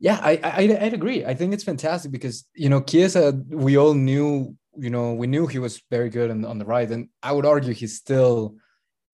[0.00, 1.24] yeah, I, I I'd agree.
[1.24, 5.46] I think it's fantastic because you know Chiesa, we all knew, you know, we knew
[5.46, 8.56] he was very good on, on the right, and I would argue he's still,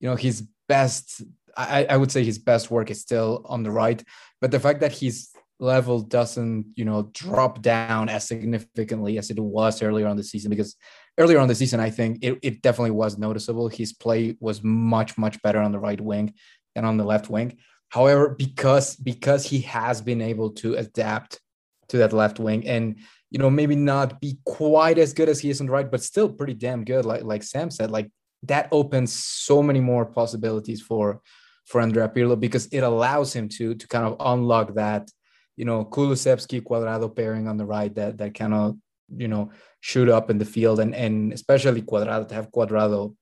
[0.01, 1.23] you know, his best.
[1.57, 4.03] I, I would say his best work is still on the right,
[4.41, 9.39] but the fact that his level doesn't, you know, drop down as significantly as it
[9.39, 10.77] was earlier on the season, because
[11.19, 13.69] earlier on the season, I think it, it definitely was noticeable.
[13.69, 16.35] His play was much, much better on the right wing
[16.75, 17.59] than on the left wing.
[17.89, 21.41] However, because because he has been able to adapt
[21.89, 22.97] to that left wing and
[23.31, 26.03] you know maybe not be quite as good as he is on the right, but
[26.03, 27.05] still pretty damn good.
[27.05, 28.11] Like like Sam said, like
[28.45, 31.21] that opens so many more possibilities for
[31.67, 35.09] for Andrea Pirlo because it allows him to to kind of unlock that
[35.57, 38.77] you know Kulusevski Cuadrado pairing on the right that that kind of
[39.17, 39.51] you know
[39.91, 43.15] shoot up in the field and and especially Cuadrado to have Cuadrado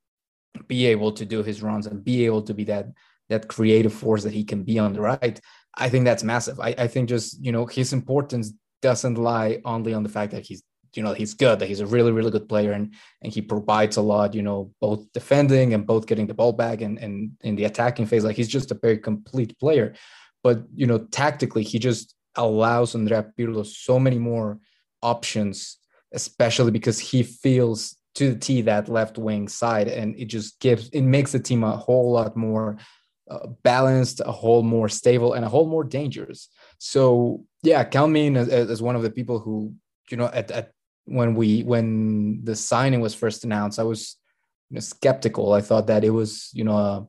[0.68, 2.86] be able to do his runs and be able to be that
[3.30, 5.40] that creative force that he can be on the right
[5.84, 6.60] i think that's massive.
[6.60, 8.46] I, I think just you know his importance
[8.80, 10.62] doesn't lie only on the fact that he's
[10.94, 13.96] you know he's good that he's a really really good player and and he provides
[13.96, 17.56] a lot you know both defending and both getting the ball back and and in
[17.56, 18.24] the attacking phase.
[18.24, 19.94] Like he's just a very complete player.
[20.44, 24.58] But you know tactically he just allows Andrea Pirlo so many more
[25.02, 25.78] options
[26.12, 30.88] especially because he feels to the T that left wing side and it just gives
[30.90, 32.78] it makes the team a whole lot more
[33.30, 36.48] uh, balanced, a whole more stable, and a whole more dangerous.
[36.78, 39.74] So yeah, count me in as, as one of the people who
[40.10, 40.72] you know at, at
[41.04, 44.16] when we when the signing was first announced, I was
[44.70, 45.52] you know, skeptical.
[45.52, 47.08] I thought that it was you know a,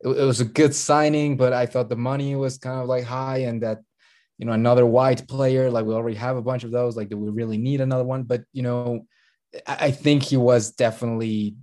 [0.00, 3.04] it, it was a good signing, but I thought the money was kind of like
[3.04, 3.82] high, and that
[4.42, 6.96] you know another white player like we already have a bunch of those.
[6.96, 8.24] Like, do we really need another one?
[8.24, 9.06] But you know,
[9.68, 11.54] I, think he was definitely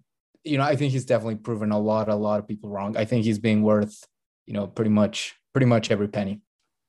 [0.45, 2.95] you know, I think he's definitely proven a lot, a lot of people wrong.
[2.95, 4.07] I think he's being worth,
[4.45, 6.39] you know, pretty much, pretty much every penny.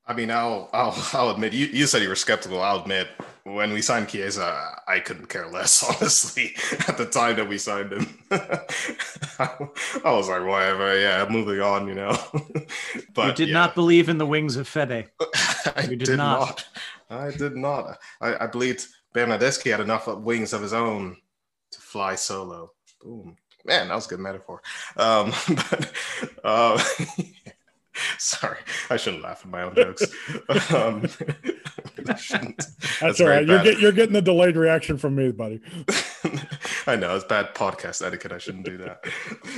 [0.05, 1.51] I mean, I'll, I'll, I'll admit.
[1.51, 2.61] You, you said you were skeptical.
[2.61, 3.09] I'll admit
[3.43, 6.53] when we signed Chiesa, I couldn't care less, honestly.
[6.87, 10.99] At the time that we signed him, I was like, whatever.
[10.99, 11.87] Yeah, moving on.
[11.87, 12.17] You know.
[13.13, 13.53] but you did yeah.
[13.53, 15.09] not believe in the wings of Fede.
[15.75, 16.39] I did, did not.
[16.39, 16.65] not.
[17.09, 17.97] I did not.
[18.19, 21.17] I, I believed Bernardeschi had enough wings of his own
[21.71, 22.71] to fly solo.
[23.01, 23.35] Boom.
[23.63, 24.61] Man, that was a good metaphor.
[24.97, 25.91] Um, but
[26.43, 26.83] uh,
[28.17, 28.57] sorry,
[28.89, 30.03] I shouldn't laugh at my own jokes.
[30.73, 31.01] um,
[32.03, 32.29] That's,
[32.99, 33.45] That's all right.
[33.45, 35.61] You're, get, you're getting the delayed reaction from me, buddy.
[36.87, 38.31] I know it's bad podcast etiquette.
[38.31, 39.05] I shouldn't do that.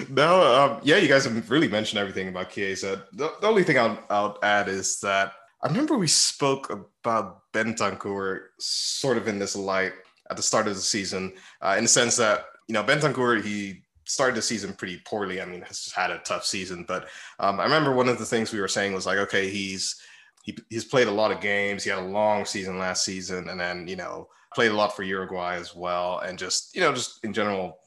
[0.09, 3.03] no, um, yeah, you guys have really mentioned everything about Chiesa.
[3.13, 8.39] The, the only thing I'll, I'll add is that I remember we spoke about Bentancur
[8.59, 9.93] sort of in this light
[10.29, 13.82] at the start of the season, uh, in the sense that you know Bentancur he
[14.05, 15.41] started the season pretty poorly.
[15.41, 18.51] I mean, has had a tough season, but um, I remember one of the things
[18.51, 20.01] we were saying was like, okay, he's
[20.43, 21.83] he, he's played a lot of games.
[21.83, 25.03] He had a long season last season, and then you know played a lot for
[25.03, 27.79] Uruguay as well, and just you know just in general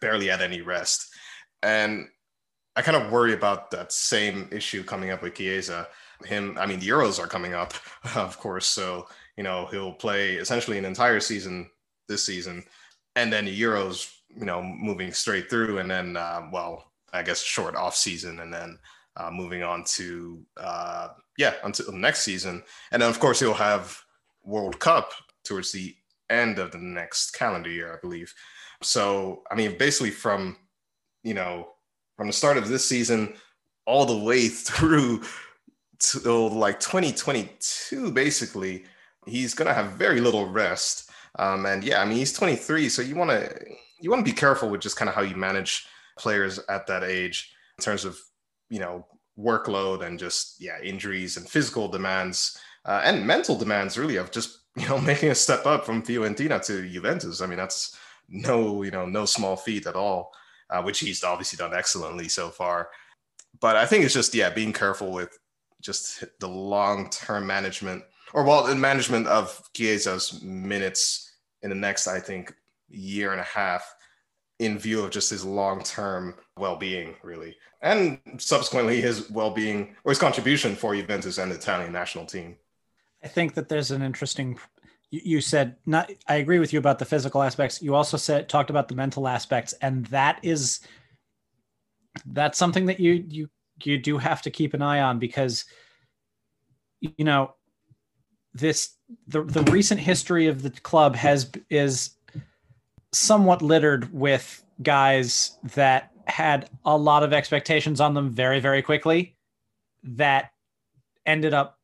[0.00, 1.08] barely had any rest.
[1.62, 2.08] And
[2.76, 5.88] I kind of worry about that same issue coming up with Chiesa.
[6.24, 7.74] Him, I mean, the Euros are coming up,
[8.16, 11.70] of course, so you know he'll play essentially an entire season
[12.08, 12.64] this season,
[13.16, 17.42] and then the Euros you know, moving straight through, and then uh, well, I guess
[17.42, 18.78] short off season, and then
[19.16, 22.62] uh, moving on to uh, yeah until next season,
[22.92, 24.00] and then of course he'll have
[24.44, 25.12] World Cup
[25.44, 25.94] towards the
[26.30, 28.32] end of the next calendar year, I believe.
[28.82, 30.56] So I mean, basically from
[31.22, 31.68] you know
[32.16, 33.34] from the start of this season
[33.86, 35.22] all the way through
[35.98, 38.84] till like 2022, basically,
[39.26, 41.10] he's gonna have very little rest.
[41.38, 43.50] Um, and yeah, I mean, he's 23, so you want to
[44.00, 45.86] you want to be careful with just kind of how you manage
[46.18, 48.18] players at that age in terms of
[48.70, 49.06] you know
[49.38, 54.60] workload and just yeah injuries and physical demands uh, and mental demands really of just
[54.76, 57.40] you know making a step up from Fiorentina to Juventus.
[57.40, 57.96] I mean that's
[58.28, 60.32] no you know no small feat at all,
[60.70, 62.90] uh, which he's obviously done excellently so far.
[63.60, 65.38] But I think it's just yeah being careful with
[65.80, 68.02] just the long term management
[68.34, 71.32] or well the management of Chiesa's minutes
[71.62, 72.54] in the next I think
[72.88, 73.94] year and a half
[74.58, 80.74] in view of just his long-term well-being really and subsequently his well-being or his contribution
[80.74, 82.56] for Juventus and the Italian national team.
[83.22, 84.58] I think that there's an interesting
[85.10, 87.80] you said not I agree with you about the physical aspects.
[87.80, 90.80] You also said talked about the mental aspects and that is
[92.26, 93.48] that's something that you you
[93.84, 95.64] you do have to keep an eye on because
[97.00, 97.54] you know
[98.54, 98.94] this
[99.28, 102.10] the the recent history of the club has is
[103.12, 109.36] somewhat littered with guys that had a lot of expectations on them very, very quickly
[110.02, 110.50] that
[111.26, 111.78] ended up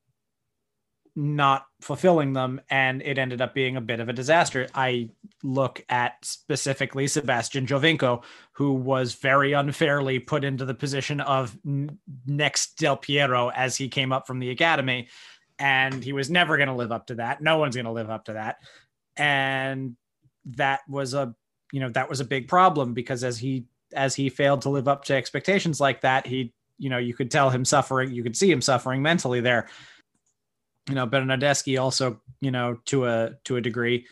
[1.16, 4.66] not fulfilling them and it ended up being a bit of a disaster.
[4.74, 5.10] I
[5.42, 11.56] look at specifically Sebastian Giovinco, who was very unfairly put into the position of
[12.26, 15.08] next Del Piero as he came up from the academy.
[15.58, 17.40] And he was never going to live up to that.
[17.40, 18.56] No one's going to live up to that.
[19.16, 19.96] And
[20.46, 21.34] that was a,
[21.72, 24.88] you know, that was a big problem because as he, as he failed to live
[24.88, 28.36] up to expectations like that, he, you know, you could tell him suffering, you could
[28.36, 29.68] see him suffering mentally there
[30.88, 34.06] you know, Bernardeschi also, you know, to a to a degree.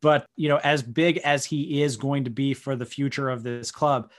[0.00, 3.42] But you know, as big as he is going to be for the future of
[3.42, 4.10] this club,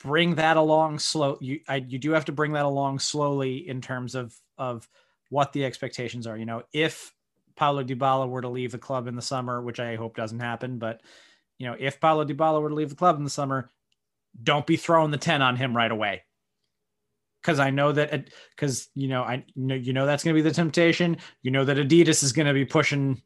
[0.00, 1.38] bring that along slow.
[1.40, 4.88] You I, you do have to bring that along slowly in terms of of
[5.30, 6.36] what the expectations are.
[6.36, 7.14] You know, if
[7.58, 10.78] Paulo Dybala were to leave the club in the summer, which I hope doesn't happen,
[10.78, 11.02] but
[11.58, 13.68] you know, if Paulo Dybala were to leave the club in the summer,
[14.40, 16.22] don't be throwing the 10 on him right away
[17.42, 20.48] because I know that because you know I know you know that's going to be
[20.48, 21.16] the temptation.
[21.42, 23.22] You know that Adidas is going to be pushing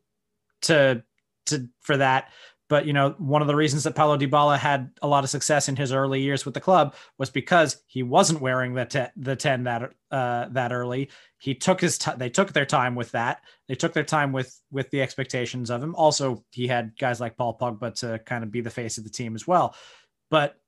[0.62, 1.02] to
[1.46, 2.30] to for that.
[2.72, 5.68] But you know, one of the reasons that Paulo Dybala had a lot of success
[5.68, 9.36] in his early years with the club was because he wasn't wearing the te- the
[9.36, 11.10] ten that uh, that early.
[11.38, 13.42] He took his t- they took their time with that.
[13.68, 15.94] They took their time with with the expectations of him.
[15.96, 19.10] Also, he had guys like Paul Pogba to kind of be the face of the
[19.10, 19.76] team as well.
[20.30, 20.58] But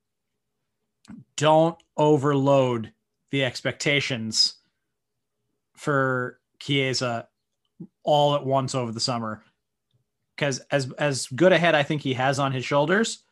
[1.38, 2.93] don't overload
[3.31, 4.57] the expectations
[5.75, 7.29] for Chiesa
[8.03, 9.43] all at once over the summer.
[10.37, 13.23] Because as as good a head I think he has on his shoulders,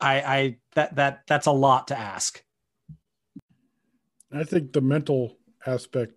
[0.00, 2.42] I I that that that's a lot to ask.
[4.32, 6.14] I think the mental aspect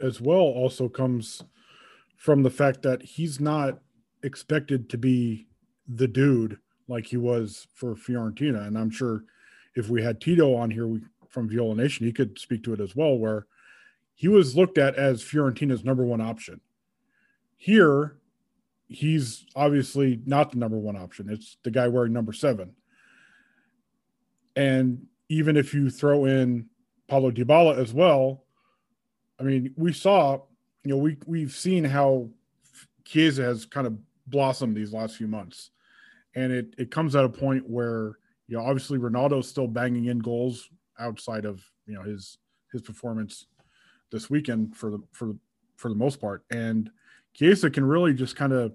[0.00, 1.42] as well also comes
[2.16, 3.78] from the fact that he's not
[4.22, 5.46] expected to be
[5.88, 6.58] the dude
[6.88, 8.66] like he was for Fiorentina.
[8.66, 9.24] And I'm sure
[9.74, 12.80] if we had Tito on here, we from Viola Nation, he could speak to it
[12.80, 13.46] as well, where
[14.14, 16.60] he was looked at as Fiorentina's number one option.
[17.56, 18.16] Here,
[18.90, 21.30] he's obviously not the number one option.
[21.30, 22.74] It's the guy wearing number seven.
[24.56, 26.66] And even if you throw in
[27.08, 28.44] Paulo Dybala as well,
[29.38, 30.40] I mean, we saw,
[30.82, 32.28] you know, we we've seen how
[33.04, 35.70] Chiesa has kind of blossomed these last few months.
[36.34, 40.18] And it it comes at a point where, you know, obviously Ronaldo's still banging in
[40.18, 42.38] goals outside of you know his
[42.72, 43.46] his performance
[44.10, 45.38] this weekend for the for the
[45.76, 46.44] for the most part.
[46.50, 46.90] And
[47.34, 48.72] Chiesa can really just kind of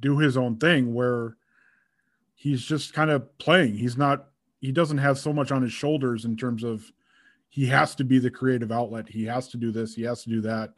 [0.00, 1.36] do his own thing where
[2.34, 3.76] he's just kind of playing.
[3.76, 4.28] He's not
[4.60, 6.90] he doesn't have so much on his shoulders in terms of
[7.48, 9.08] he has to be the creative outlet.
[9.08, 10.70] He has to do this, he has to do that.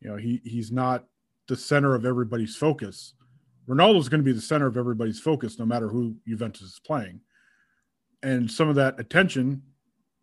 [0.00, 1.04] You know, he he's not
[1.46, 3.14] the center of everybody's focus.
[3.68, 7.20] Ronaldo's going to be the center of everybody's focus no matter who Juventus is playing.
[8.22, 9.62] And some of that attention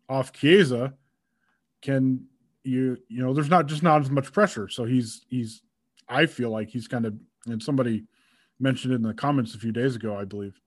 [0.08, 0.94] off Chiesa
[1.82, 2.26] can
[2.64, 4.68] you you know there's not just not as much pressure.
[4.68, 5.62] So he's he's
[6.08, 7.14] I feel like he's kind of
[7.46, 8.04] and somebody
[8.60, 10.60] mentioned it in the comments a few days ago, I believe.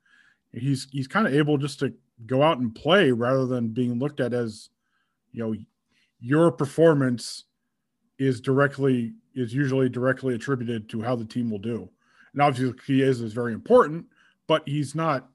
[0.54, 1.94] He's he's kind of able just to
[2.26, 4.70] go out and play rather than being looked at as
[5.32, 5.56] you know
[6.20, 7.46] your performance
[8.20, 11.90] is directly is usually directly attributed to how the team will do.
[12.34, 14.06] And obviously Chiesa is very important,
[14.48, 15.28] but he's not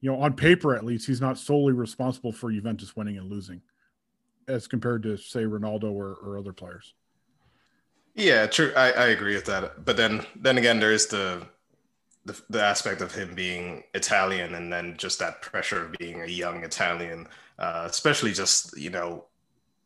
[0.00, 3.60] you know, on paper at least, he's not solely responsible for Juventus winning and losing,
[4.48, 6.94] as compared to say Ronaldo or, or other players.
[8.14, 8.72] Yeah, true.
[8.76, 9.84] I, I agree with that.
[9.84, 11.46] But then then again, there is the,
[12.24, 16.26] the the aspect of him being Italian, and then just that pressure of being a
[16.26, 19.24] young Italian, uh, especially just you know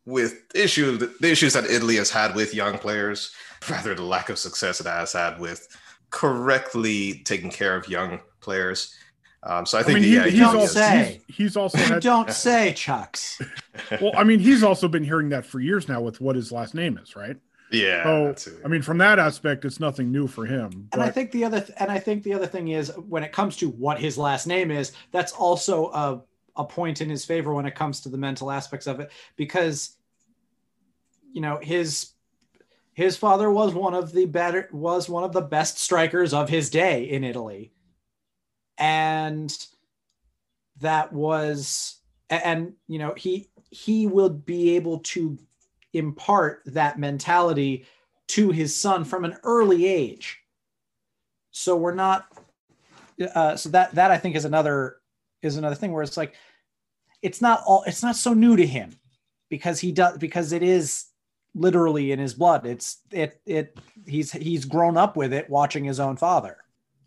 [0.07, 3.33] with issue the issues that Italy has had with young players,
[3.71, 5.69] rather the lack of success it has had with
[6.11, 8.95] correctly taking care of young players.
[9.43, 12.03] Um, so I think I mean, he, yeah, he's don't say he's, he's also had,
[12.03, 13.41] don't say Chucks.
[14.01, 16.75] well, I mean, he's also been hearing that for years now with what his last
[16.75, 17.37] name is, right?
[17.75, 18.35] Yeah.
[18.35, 20.89] So I mean, from that aspect, it's nothing new for him.
[20.91, 21.01] But...
[21.01, 23.33] And I think the other th- and I think the other thing is when it
[23.33, 26.23] comes to what his last name is, that's also a
[26.57, 29.97] a point in his favor when it comes to the mental aspects of it because
[31.33, 32.11] you know his
[32.93, 36.71] his father was one of the better was one of the best strikers of his
[36.71, 37.73] day in Italy
[38.79, 39.57] and
[40.81, 41.97] that was
[42.31, 45.39] and you know he he will be able to
[45.95, 47.87] impart that mentality
[48.29, 50.41] to his son from an early age
[51.51, 52.27] so we're not
[53.35, 54.97] uh, so that that i think is another
[55.43, 56.35] is another thing where it's like
[57.23, 58.95] it's not all it's not so new to him
[59.51, 61.07] because he does because it is
[61.55, 66.01] literally in his blood it's it it he's he's grown up with it watching his
[66.01, 66.65] own father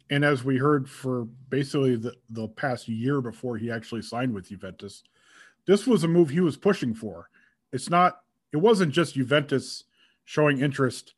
[0.09, 4.49] and as we heard for basically the, the past year before he actually signed with
[4.49, 5.03] Juventus,
[5.65, 7.29] this was a move he was pushing for.
[7.73, 8.19] It's not.
[8.53, 9.83] It wasn't just Juventus
[10.25, 11.13] showing interest,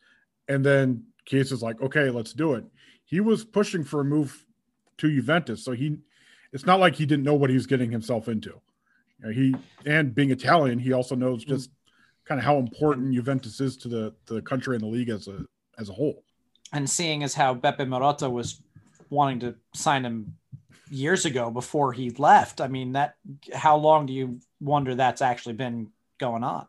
[0.47, 2.65] and then Chiesa is like, okay, let's do it.
[3.05, 4.45] He was pushing for a move
[4.97, 5.97] to Juventus, so he.
[6.51, 8.59] It's not like he didn't know what he was getting himself into.
[9.19, 9.55] You know, he
[9.85, 11.55] and being Italian, he also knows Mm-hmm.
[11.55, 11.69] just
[12.25, 15.27] kind of how important Juventus is to the to the country and the league as
[15.27, 15.45] a
[15.77, 16.23] as a whole.
[16.73, 18.61] And seeing as how Beppe Marotta was
[19.09, 20.35] wanting to sign him
[20.91, 23.15] years ago before he left, I mean that
[23.53, 26.67] how long do you wonder that's actually been going on?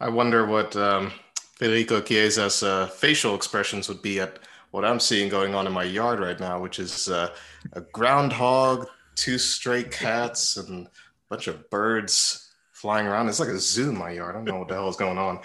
[0.00, 1.12] I wonder what um,
[1.56, 4.38] Federico Chiesa's uh, facial expressions would be at
[4.70, 7.34] what I'm seeing going on in my yard right now, which is uh,
[7.74, 10.90] a groundhog, two stray cats, and a
[11.28, 13.28] bunch of birds flying around.
[13.28, 14.36] It's like a zoo in my yard.
[14.36, 15.40] I don't know what the hell is going on.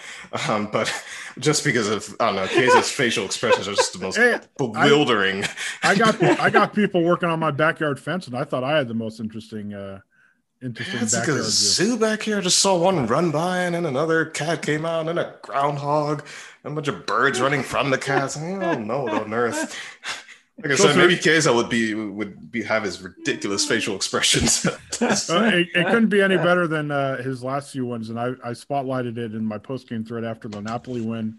[0.48, 0.90] Um, but
[1.38, 5.46] just because of, I don't know, Chiesa's facial expressions are just the most Hey, bewildering.
[5.84, 8.88] I got I got people working on my backyard fence, and I thought I had
[8.88, 10.00] the most interesting uh
[10.66, 12.40] interesting It's like a zoo back here.
[12.40, 15.36] I just saw one run by, and then another cat came out, and then a
[15.42, 16.26] groundhog,
[16.64, 18.36] and a bunch of birds running from the cats.
[18.36, 19.78] I don't know what on earth.
[20.64, 24.66] Like I said, maybe Chiesa would be would be have his ridiculous facial expressions.
[25.02, 28.28] Uh, it, it couldn't be any better than uh, his last few ones, and I,
[28.46, 31.38] I spotlighted it in my post game thread after the Napoli win,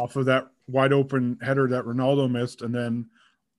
[0.00, 3.06] off of that wide open header that Ronaldo missed, and then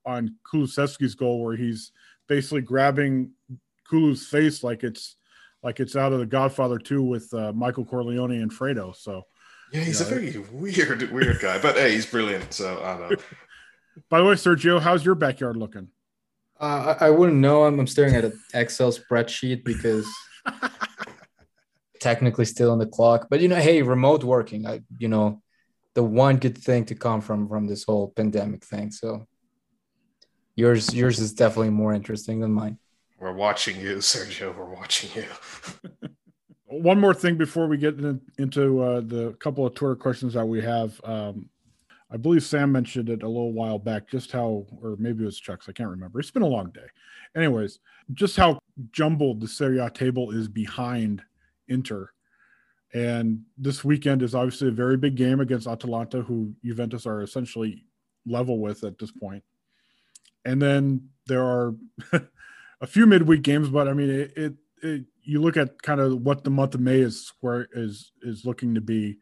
[0.06, 1.94] on Kulusevski's goal where he's
[2.28, 3.32] basically grabbing
[3.90, 5.16] Kulu's face like it's
[5.64, 8.96] like it's out of The Godfather 2 with uh, Michael Corleone and Fredo.
[8.96, 9.24] So,
[9.74, 12.54] yeah, he's a very weird, weird guy, but hey, he's brilliant.
[12.54, 13.18] So I don't know.
[14.10, 15.90] by the way, Sergio, how's your backyard looking?
[16.60, 17.66] Uh, I, I wouldn't know.
[17.66, 20.08] I'm, I'm staring at an Excel spreadsheet because
[22.00, 23.28] technically still on the clock.
[23.30, 24.66] But you know, hey, remote working.
[24.66, 25.42] I you know,
[25.94, 28.92] the one good thing to come from from this whole pandemic thing.
[28.92, 29.28] So
[30.56, 32.78] yours yours is definitely more interesting than mine.
[33.20, 34.56] We're watching you, Sergio.
[34.56, 36.10] We're watching you.
[36.66, 40.48] One more thing before we get in, into uh, the couple of Twitter questions that
[40.48, 41.00] we have.
[41.04, 41.50] Um,
[42.12, 45.40] I believe Sam mentioned it a little while back, just how, or maybe it was
[45.40, 46.20] Chuck's, I can't remember.
[46.20, 46.88] It's been a long day.
[47.36, 47.80] Anyways,
[48.14, 48.58] just how
[48.92, 51.22] jumbled the Serie A table is behind
[51.68, 52.10] Inter.
[52.94, 57.86] And this weekend is obviously a very big game against Atalanta, who Juventus are essentially
[58.26, 59.44] level with at this point.
[60.46, 61.76] And then there are
[62.82, 66.22] a few midweek games, but I mean, it, it, it you look at kind of
[66.22, 69.18] what the month of May is where is is looking to be.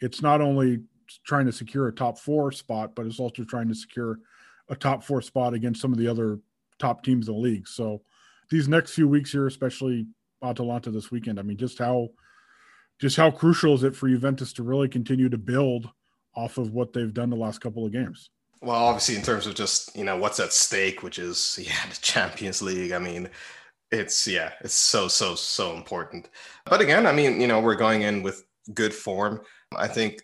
[0.00, 0.80] It's not only
[1.24, 4.18] trying to secure a top four spot, but it's also trying to secure
[4.68, 6.38] a top four spot against some of the other
[6.78, 7.68] top teams in the league.
[7.68, 8.02] So
[8.50, 10.06] these next few weeks here, especially
[10.42, 12.10] Atalanta this weekend, I mean, just how
[12.98, 15.88] just how crucial is it for Juventus to really continue to build
[16.34, 18.30] off of what they've done the last couple of games?
[18.62, 21.98] Well, obviously, in terms of just you know what's at stake, which is yeah the
[22.00, 22.92] Champions League.
[22.92, 23.28] I mean,
[23.90, 26.28] it's yeah, it's so so so important.
[26.66, 28.44] But again, I mean, you know, we're going in with
[28.74, 29.40] good form.
[29.76, 30.22] I think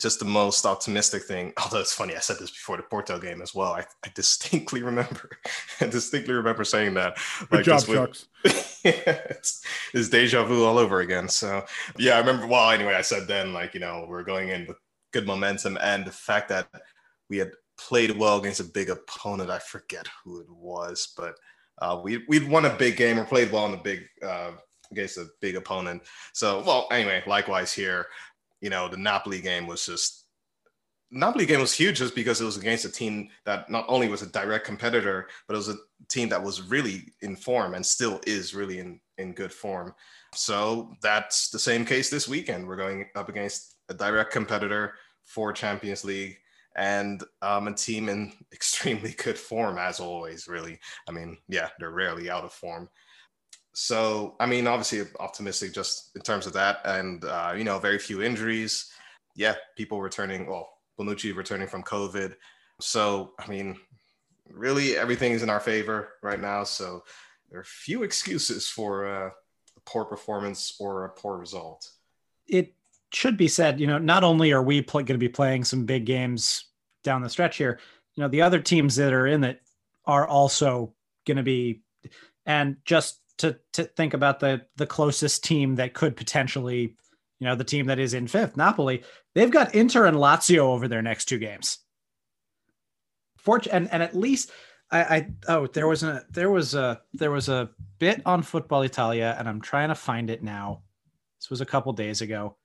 [0.00, 1.52] just the most optimistic thing.
[1.62, 3.72] Although it's funny, I said this before the Porto game as well.
[3.72, 5.30] I, I distinctly remember,
[5.80, 7.16] I distinctly remember saying that.
[7.50, 8.26] Good job, just with- Chucks.
[8.84, 9.64] it's,
[9.94, 11.28] it's deja vu all over again.
[11.28, 11.64] So
[11.98, 12.46] yeah, I remember.
[12.46, 14.76] Well, anyway, I said then like you know we're going in with
[15.12, 16.68] good momentum, and the fact that
[17.30, 19.50] we had played well against a big opponent.
[19.50, 21.34] I forget who it was, but
[21.80, 24.52] uh, we we'd won a big game or played well in the big uh,
[24.90, 26.02] against a big opponent.
[26.32, 28.06] So well, anyway, likewise here,
[28.60, 30.24] you know, the Napoli game was just.
[31.12, 34.22] Napoli game was huge just because it was against a team that not only was
[34.22, 35.76] a direct competitor, but it was a
[36.08, 39.94] team that was really in form and still is really in, in good form.
[40.34, 42.66] So that's the same case this weekend.
[42.66, 46.38] We're going up against a direct competitor for Champions League
[46.76, 50.78] and um, a team in extremely good form, as always, really.
[51.08, 52.88] I mean, yeah, they're rarely out of form.
[53.72, 56.78] So, I mean, obviously optimistic just in terms of that.
[56.84, 58.90] And, uh, you know, very few injuries.
[59.34, 62.34] Yeah, people returning, well, Bonucci returning from COVID.
[62.80, 63.76] So, I mean,
[64.50, 66.64] really everything is in our favor right now.
[66.64, 67.02] So,
[67.50, 71.90] there are few excuses for uh, a poor performance or a poor result.
[72.46, 72.74] It
[73.16, 76.04] should be said, you know, not only are we going to be playing some big
[76.04, 76.66] games
[77.02, 77.80] down the stretch here,
[78.14, 79.62] you know, the other teams that are in it
[80.04, 80.92] are also
[81.26, 81.80] going to be,
[82.44, 86.94] and just to to think about the the closest team that could potentially,
[87.40, 89.02] you know, the team that is in fifth, Napoli,
[89.34, 91.78] they've got Inter and Lazio over their next two games.
[93.38, 94.50] Fort and and at least
[94.90, 98.82] I, I oh there was a there was a there was a bit on Football
[98.82, 100.82] Italia and I'm trying to find it now.
[101.40, 102.58] This was a couple days ago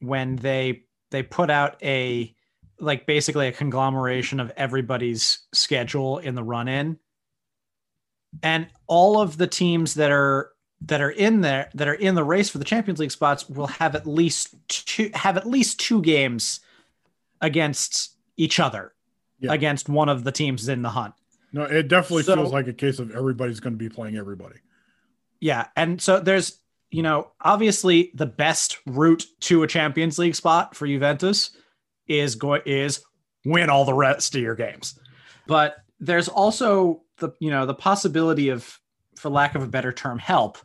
[0.00, 2.34] when they they put out a
[2.80, 6.98] like basically a conglomeration of everybody's schedule in the run in
[8.42, 10.50] and all of the teams that are
[10.82, 13.66] that are in there that are in the race for the Champions League spots will
[13.66, 16.60] have at least two have at least two games
[17.40, 18.92] against each other
[19.40, 19.52] Yeah.
[19.52, 21.14] against one of the teams in the hunt.
[21.52, 24.56] No, it definitely So- feels like a case of everybody's going to be playing everybody.
[25.40, 26.58] Yeah, and so there's
[26.90, 31.50] you know obviously the best route to a Champions League spot for Juventus
[32.06, 33.02] is going is
[33.44, 34.98] win all the rest of your games,
[35.46, 38.78] but there's also the you know the possibility of
[39.16, 40.58] for lack of a better term help.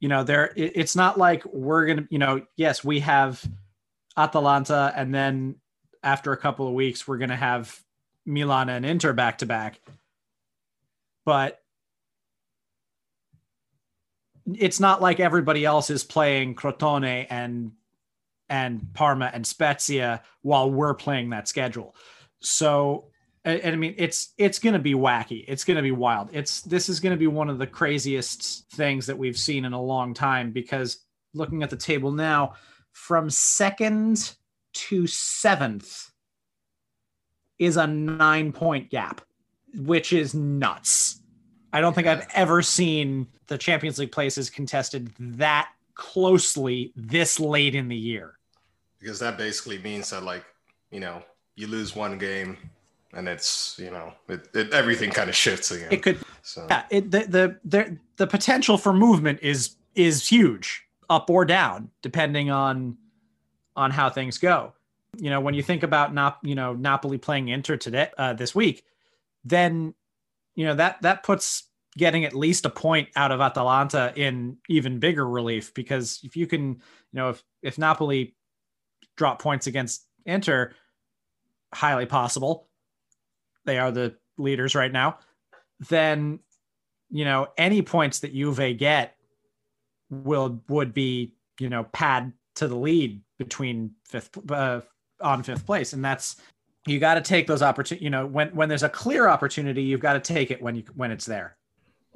[0.00, 3.42] You know there it- it's not like we're gonna you know yes we have
[4.16, 5.56] Atalanta and then
[6.02, 7.80] after a couple of weeks we're gonna have
[8.26, 9.80] Milan and Inter back to back,
[11.24, 11.60] but
[14.56, 17.72] it's not like everybody else is playing Crotone and
[18.48, 21.94] and Parma and Spezia while we're playing that schedule.
[22.40, 23.10] So
[23.44, 25.44] and, and I mean it's it's going to be wacky.
[25.48, 26.30] It's going to be wild.
[26.32, 29.72] It's this is going to be one of the craziest things that we've seen in
[29.72, 32.54] a long time because looking at the table now
[32.92, 34.34] from second
[34.74, 36.10] to 7th
[37.58, 39.20] is a 9 point gap,
[39.74, 41.20] which is nuts.
[41.72, 47.74] I don't think I've ever seen the Champions League places contested that closely this late
[47.74, 48.38] in the year.
[49.00, 50.44] because that basically means that like
[50.90, 51.22] you know
[51.56, 52.56] you lose one game
[53.14, 56.84] and it's you know it, it everything kind of shifts again It could so yeah,
[56.90, 62.50] it, the, the the the potential for movement is is huge, up or down, depending
[62.50, 62.96] on
[63.76, 64.72] on how things go.
[65.16, 68.54] You know, when you think about Nap, you know Napoli playing Inter today uh, this
[68.54, 68.84] week,
[69.44, 69.94] then
[70.54, 71.64] you know that that puts
[71.98, 76.46] getting at least a point out of Atalanta in even bigger relief because if you
[76.46, 76.78] can, you
[77.12, 78.34] know, if if Napoli
[79.16, 80.72] drop points against Inter,
[81.74, 82.68] highly possible,
[83.66, 85.18] they are the leaders right now.
[85.90, 86.38] Then
[87.10, 89.16] you know any points that Juve get
[90.10, 94.80] will would be you know pad to the lead between fifth uh,
[95.20, 96.36] on fifth place, and that's
[96.86, 98.04] you got to take those opportunities.
[98.04, 100.84] You know when when there's a clear opportunity, you've got to take it when you
[100.94, 101.57] when it's there.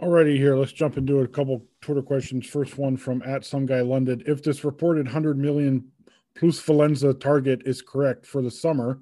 [0.03, 2.45] Alrighty, here let's jump into a couple Twitter questions.
[2.49, 4.21] First one from at some guy London.
[4.27, 5.93] If this reported 100 million
[6.35, 8.99] plusvalenza target is correct for the summer,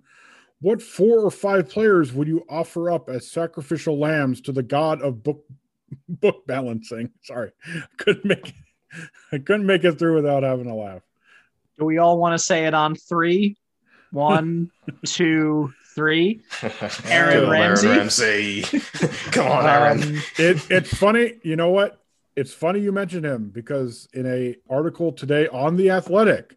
[0.60, 5.00] what four or five players would you offer up as sacrificial lambs to the god
[5.00, 5.42] of book
[6.10, 7.08] book balancing?
[7.22, 8.54] Sorry, I couldn't make it,
[9.32, 11.00] I couldn't make it through without having a laugh.
[11.78, 13.56] Do we all want to say it on three?
[14.10, 14.70] One,
[15.06, 16.40] two, three.
[17.04, 17.88] Aaron Go, Ramsey?
[17.88, 18.62] Ramsey.
[19.32, 20.02] Come on, Aaron.
[20.02, 22.02] Um, it, it's funny you know what
[22.36, 26.56] it's funny you mentioned him because in a article today on the athletic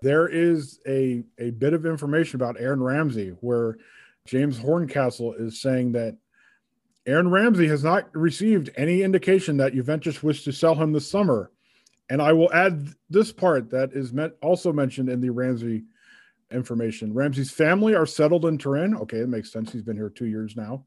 [0.00, 3.76] there is a a bit of information about aaron ramsey where
[4.26, 6.16] james horncastle is saying that
[7.06, 11.50] aaron ramsey has not received any indication that juventus wish to sell him this summer
[12.08, 15.84] and i will add this part that is meant also mentioned in the ramsey
[16.52, 20.26] information ramsey's family are settled in turin okay it makes sense he's been here two
[20.26, 20.84] years now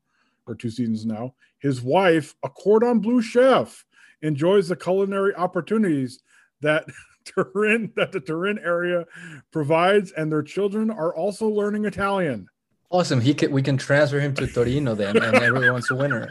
[0.48, 1.34] or two seasons now.
[1.60, 3.86] His wife, a cordon bleu chef,
[4.22, 6.22] enjoys the culinary opportunities
[6.62, 6.86] that
[7.26, 9.06] Turin that the Turin area
[9.52, 12.48] provides, and their children are also learning Italian.
[12.92, 13.20] Awesome.
[13.20, 16.30] He can, we can transfer him to Torino then, and everyone's a winner.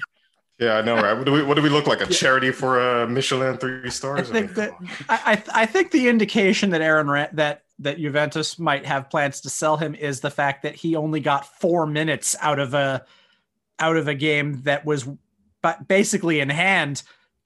[0.61, 1.14] Yeah, I know, right?
[1.14, 2.01] What do we, what do we look like?
[2.01, 4.20] A charity for a Michelin three stars?
[4.20, 4.28] I stars?
[4.30, 5.07] think mean, that.
[5.09, 9.41] I, I I think the indication that Aaron Ra- that that Juventus might have plans
[9.43, 13.05] to sell him is the fact that he only got four minutes out of a
[13.81, 15.09] out of a game that was
[15.62, 17.03] ba- basically in hand,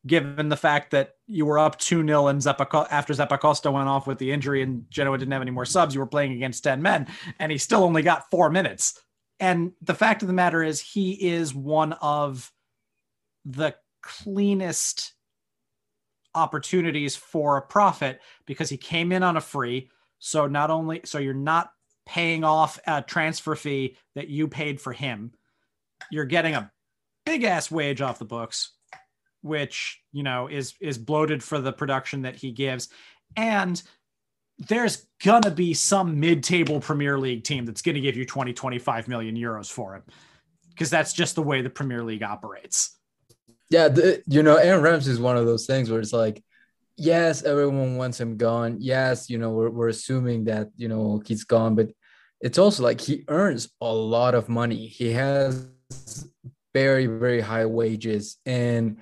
[0.07, 4.07] given the fact that you were up two 0 and Zappa after Zappacosta went off
[4.07, 6.83] with the injury and Genoa didn't have any more subs, you were playing against ten
[6.83, 7.07] men,
[7.39, 9.01] and he still only got four minutes.
[9.41, 12.53] And the fact of the matter is, he is one of
[13.45, 15.15] the cleanest
[16.35, 19.91] opportunities for a profit because he came in on a free.
[20.19, 21.71] So not only so you're not
[22.07, 25.33] paying off a transfer fee that you paid for him,
[26.11, 26.71] you're getting a
[27.27, 28.73] big ass wage off the books,
[29.43, 32.89] which you know is is bloated for the production that he gives,
[33.37, 33.83] and
[34.59, 39.37] there's gonna be some mid-table Premier League team that's gonna give you 20, 25 million
[39.37, 40.03] euros for him.
[40.71, 42.97] Because that's just the way the Premier League operates.
[43.71, 46.43] Yeah, the, you know, Aaron Ramsey is one of those things where it's like,
[46.99, 48.77] yes, everyone wants him gone.
[48.81, 51.91] Yes, you know, we're, we're assuming that, you know, he's gone, but
[52.41, 54.87] it's also like he earns a lot of money.
[54.87, 55.69] He has
[56.75, 58.37] very, very high wages.
[58.45, 58.99] And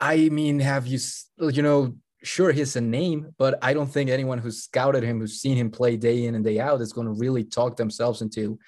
[0.00, 0.98] I mean, have you,
[1.38, 5.40] you know, sure, he's a name, but I don't think anyone who's scouted him, who's
[5.40, 8.58] seen him play day in and day out, is going to really talk themselves into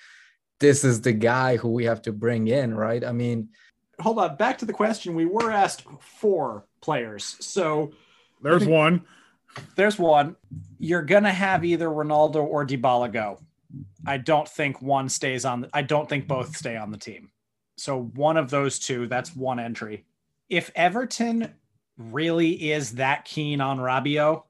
[0.60, 3.04] this is the guy who we have to bring in, right?
[3.04, 3.50] I mean,
[4.00, 4.36] hold on.
[4.36, 5.14] Back to the question.
[5.14, 7.36] We were asked four players.
[7.40, 7.92] So
[8.42, 9.02] there's one.
[9.76, 10.36] there's one.
[10.78, 13.38] You're gonna have either Ronaldo or Dybala go.
[14.06, 15.62] I don't think one stays on.
[15.62, 17.30] The, I don't think both stay on the team.
[17.76, 19.06] So one of those two.
[19.06, 20.04] That's one entry.
[20.48, 21.52] If Everton
[21.96, 24.42] really is that keen on Rabiot,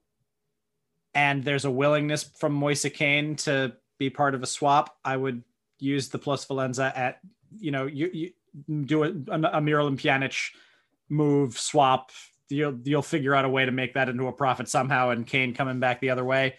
[1.15, 5.43] and there's a willingness from Moise Kean to be part of a swap, I would
[5.81, 7.21] use the plusvalenza at
[7.59, 8.31] you know you, you
[8.85, 10.51] do a, a Miralem Pjanic
[11.09, 12.11] move swap.
[12.51, 15.55] You'll you'll figure out a way to make that into a profit somehow, and Kean
[15.55, 16.57] coming back the other way.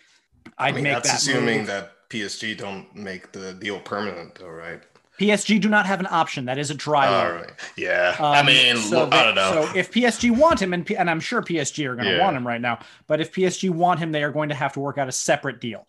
[0.57, 1.67] I'd I mean, make that's that assuming move.
[1.67, 4.81] that PSG don't make the deal permanent, though, right?
[5.17, 6.45] PSG do not have an option.
[6.45, 7.51] That is a dry All right.
[7.75, 8.15] Yeah.
[8.31, 9.51] I Um, mean, so I don't know.
[9.51, 12.19] So if PSG want him, and, P- and I'm sure PSG are going to Yeah.
[12.23, 14.79] want him right now, but if PSG want him, they are going to have to
[14.79, 15.85] work out a separate deal.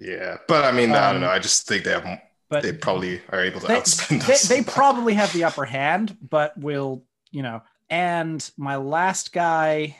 [0.00, 1.28] yeah, but I mean, I Um, don't know.
[1.30, 2.20] I just think they have.
[2.48, 4.42] But They probably are able to they, outspend they, us.
[4.42, 7.62] they probably have the upper hand, but will you know?
[7.90, 9.96] And my last guy,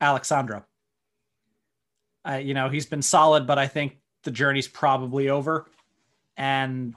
[0.00, 0.64] Alex Sandro.
[2.26, 5.66] Uh, you know he's been solid, but I think the journey's probably over,
[6.36, 6.94] and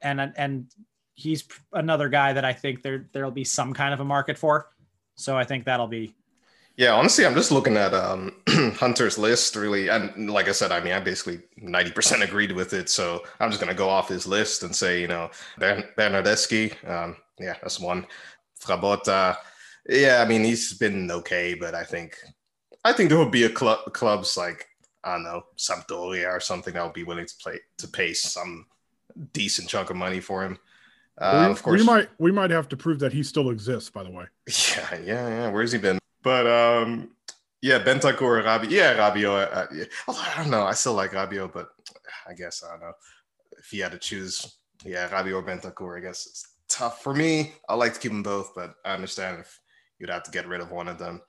[0.00, 0.66] and and
[1.14, 4.68] he's another guy that I think there there'll be some kind of a market for.
[5.16, 6.14] So I think that'll be
[6.76, 9.88] Yeah, honestly, I'm just looking at um, Hunter's list, really.
[9.88, 12.88] And like I said, I mean, I basically 90% agreed with it.
[12.88, 16.72] So I'm just going to go off his list and say, you know, Bern- Bernardeschi,
[16.88, 18.06] um, yeah, that's one.
[18.58, 19.36] Frabotta,
[19.88, 22.16] yeah, I mean, he's been okay, but I think
[22.84, 24.66] I think there would be a club clubs like,
[25.04, 28.66] I don't know, Sampdoria or something that would be willing to play to pay some
[29.32, 30.58] decent chunk of money for him.
[31.18, 33.90] Uh, we, of course, we might we might have to prove that he still exists.
[33.90, 34.24] By the way,
[34.76, 35.50] yeah, yeah, yeah.
[35.50, 35.98] Where's he been?
[36.22, 37.10] But um,
[37.60, 39.56] yeah, Bentancur, or Rabi, yeah, Rabiot.
[39.56, 39.84] Uh, yeah.
[40.08, 41.68] I don't know, I still like Rabiot, but
[42.28, 42.92] I guess I don't know
[43.58, 44.56] if he had to choose.
[44.84, 45.98] Yeah, Rabiot or Bentancur.
[45.98, 47.54] I guess it's tough for me.
[47.68, 49.60] I like to keep them both, but I understand if
[49.98, 51.20] you'd have to get rid of one of them.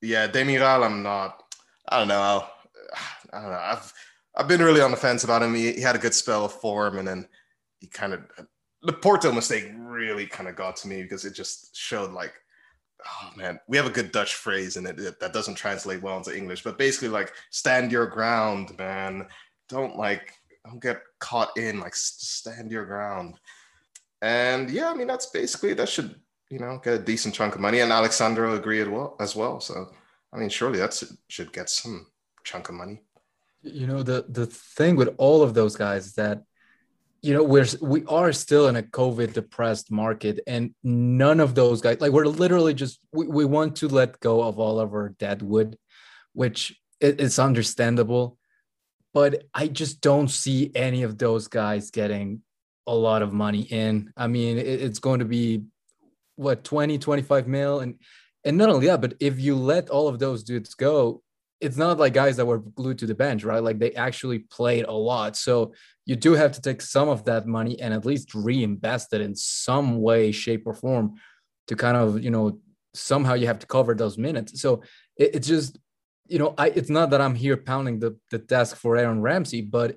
[0.00, 1.42] Yeah, Demiral, I'm not.
[1.88, 2.20] I don't know.
[2.20, 2.52] I'll,
[3.32, 3.60] I don't know.
[3.60, 3.92] I've
[4.36, 5.54] I've been really on the fence about him.
[5.54, 7.26] He, he had a good spell of form, and then
[7.80, 8.20] he kind of
[8.82, 12.32] the Porto mistake really kind of got to me because it just showed like,
[13.06, 16.36] oh man, we have a good Dutch phrase and it, that doesn't translate well into
[16.36, 19.26] English, but basically like stand your ground, man.
[19.68, 20.34] Don't like
[20.64, 23.38] don't get caught in like stand your ground.
[24.22, 26.16] And yeah, I mean that's basically that should
[26.50, 27.80] you know get a decent chunk of money.
[27.80, 29.60] And Alex Sandro agreed well as well.
[29.60, 29.90] So
[30.32, 32.06] I mean, surely that should- should get some
[32.44, 33.02] chunk of money.
[33.62, 36.42] You know the the thing with all of those guys is that
[37.20, 41.80] you know we're we are still in a COVID depressed market, and none of those
[41.80, 45.10] guys like we're literally just we, we want to let go of all of our
[45.10, 45.76] dead wood
[46.38, 48.38] which it, it's understandable,
[49.12, 52.42] but I just don't see any of those guys getting
[52.86, 54.12] a lot of money in.
[54.16, 55.64] I mean, it, it's going to be
[56.36, 57.96] what 20, 25 mil, and
[58.44, 61.22] and not only that, but if you let all of those dudes go,
[61.60, 63.62] it's not like guys that were glued to the bench, right?
[63.62, 65.36] Like they actually played a lot.
[65.36, 65.72] So
[66.06, 69.34] you do have to take some of that money and at least reinvest it in
[69.34, 71.14] some way, shape, or form
[71.66, 72.60] to kind of, you know,
[72.94, 74.60] somehow you have to cover those minutes.
[74.60, 74.82] So
[75.16, 75.78] it, it's just,
[76.26, 79.62] you know, I it's not that I'm here pounding the, the desk for Aaron Ramsey,
[79.62, 79.96] but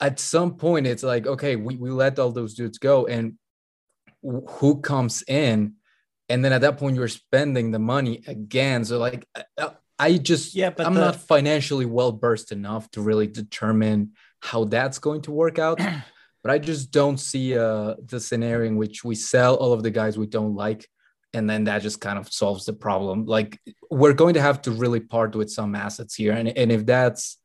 [0.00, 3.34] at some point it's like, okay, we, we let all those dudes go and
[4.22, 5.74] who comes in?
[6.28, 8.84] And then at that point, you're spending the money again.
[8.84, 9.70] So like, uh, uh,
[10.02, 14.64] I- just Yeah, but I'm the- not financially well versed enough to really determine how
[14.64, 15.78] that's going to work out.
[16.42, 19.90] but I just don't see uh, the scenario in which we sell all of the
[19.90, 20.88] guys we don't like,
[21.32, 23.26] and then that just kind of solves the problem.
[23.26, 23.58] Like
[23.90, 27.38] we're going to have to really part with some assets here, and and if that's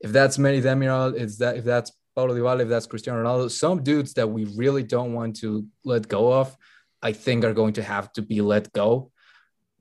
[0.00, 3.82] if that's Manny Demiral, is that if that's Paulo Dybala, if that's Cristiano Ronaldo, some
[3.82, 6.56] dudes that we really don't want to let go of,
[7.02, 9.10] I think are going to have to be let go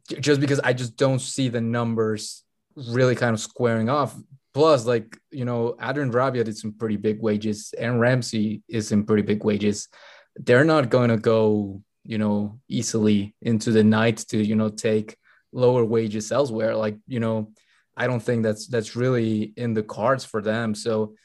[0.07, 2.43] just because I just don't see the numbers
[2.75, 4.15] really kind of squaring off.
[4.53, 9.05] Plus, like, you know, Adrien Rabiot did some pretty big wages, and Ramsey is in
[9.05, 9.87] pretty big wages.
[10.35, 15.17] They're not going to go, you know, easily into the night to, you know, take
[15.51, 16.75] lower wages elsewhere.
[16.75, 17.51] Like, you know,
[17.95, 20.73] I don't think that's that's really in the cards for them.
[20.73, 21.15] So,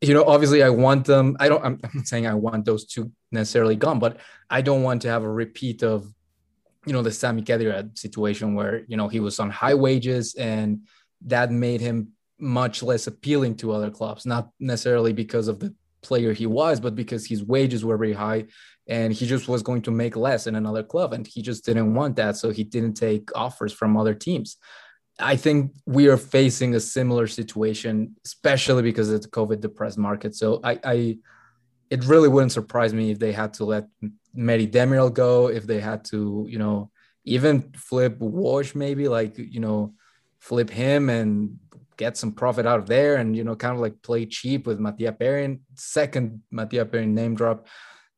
[0.00, 1.36] you know, obviously I want them.
[1.40, 5.02] I don't, I'm, I'm saying I want those two necessarily gone, but I don't want
[5.02, 6.12] to have a repeat of,
[6.88, 10.86] you know, the Sami Khedira situation where, you know, he was on high wages and
[11.26, 16.32] that made him much less appealing to other clubs, not necessarily because of the player
[16.32, 18.46] he was, but because his wages were very high
[18.86, 21.12] and he just was going to make less in another club.
[21.12, 22.36] And he just didn't want that.
[22.36, 24.56] So he didn't take offers from other teams.
[25.18, 30.34] I think we are facing a similar situation, especially because it's a COVID depressed market.
[30.36, 31.18] So I, I
[31.90, 33.86] it really wouldn't surprise me if they had to let
[34.36, 36.90] Merih Demiral go, if they had to, you know,
[37.24, 39.94] even flip Wash, maybe like, you know,
[40.38, 41.58] flip him and
[41.96, 44.78] get some profit out of there and, you know, kind of like play cheap with
[44.78, 47.66] Mattia Perin, second Mattia Perin name drop.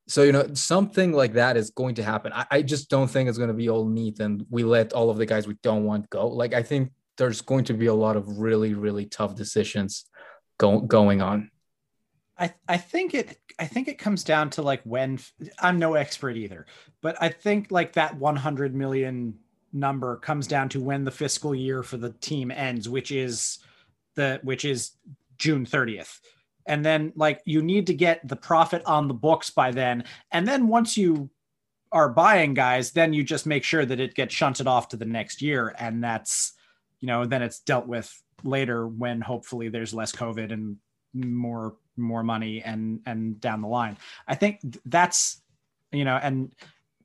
[0.07, 2.33] So, you know, something like that is going to happen.
[2.33, 5.09] I, I just don't think it's going to be all neat and we let all
[5.09, 6.29] of the guys we don't want go.
[6.29, 10.05] Like, I think there's going to be a lot of really, really tough decisions
[10.59, 11.51] go, going on.
[12.41, 15.19] I, I think it I think it comes down to like when
[15.59, 16.67] I'm no expert either,
[17.03, 19.35] but I think like that 100 million
[19.73, 23.59] number comes down to when the fiscal year for the team ends, which is
[24.17, 24.93] the which is
[25.37, 26.19] June 30th.
[26.67, 30.05] And then like you need to get the profit on the books by then.
[30.33, 31.29] And then once you
[31.93, 35.05] are buying guys, then you just make sure that it gets shunted off to the
[35.05, 35.75] next year.
[35.79, 36.53] And that's,
[37.01, 38.11] you know, then it's dealt with
[38.45, 40.77] later when hopefully there's less COVID and
[41.13, 43.97] more more money and and down the line.
[44.27, 45.43] I think that's
[45.93, 46.55] you know, and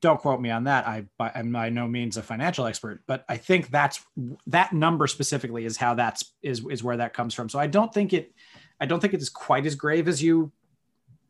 [0.00, 0.86] don't quote me on that.
[0.86, 4.04] I I'm by no means a financial expert, but I think that's
[4.46, 7.48] that number specifically is how that's is is where that comes from.
[7.48, 8.32] So I don't think it
[8.80, 10.52] I don't think it is quite as grave as you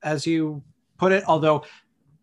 [0.02, 0.62] as you
[0.98, 1.24] put it.
[1.26, 1.64] Although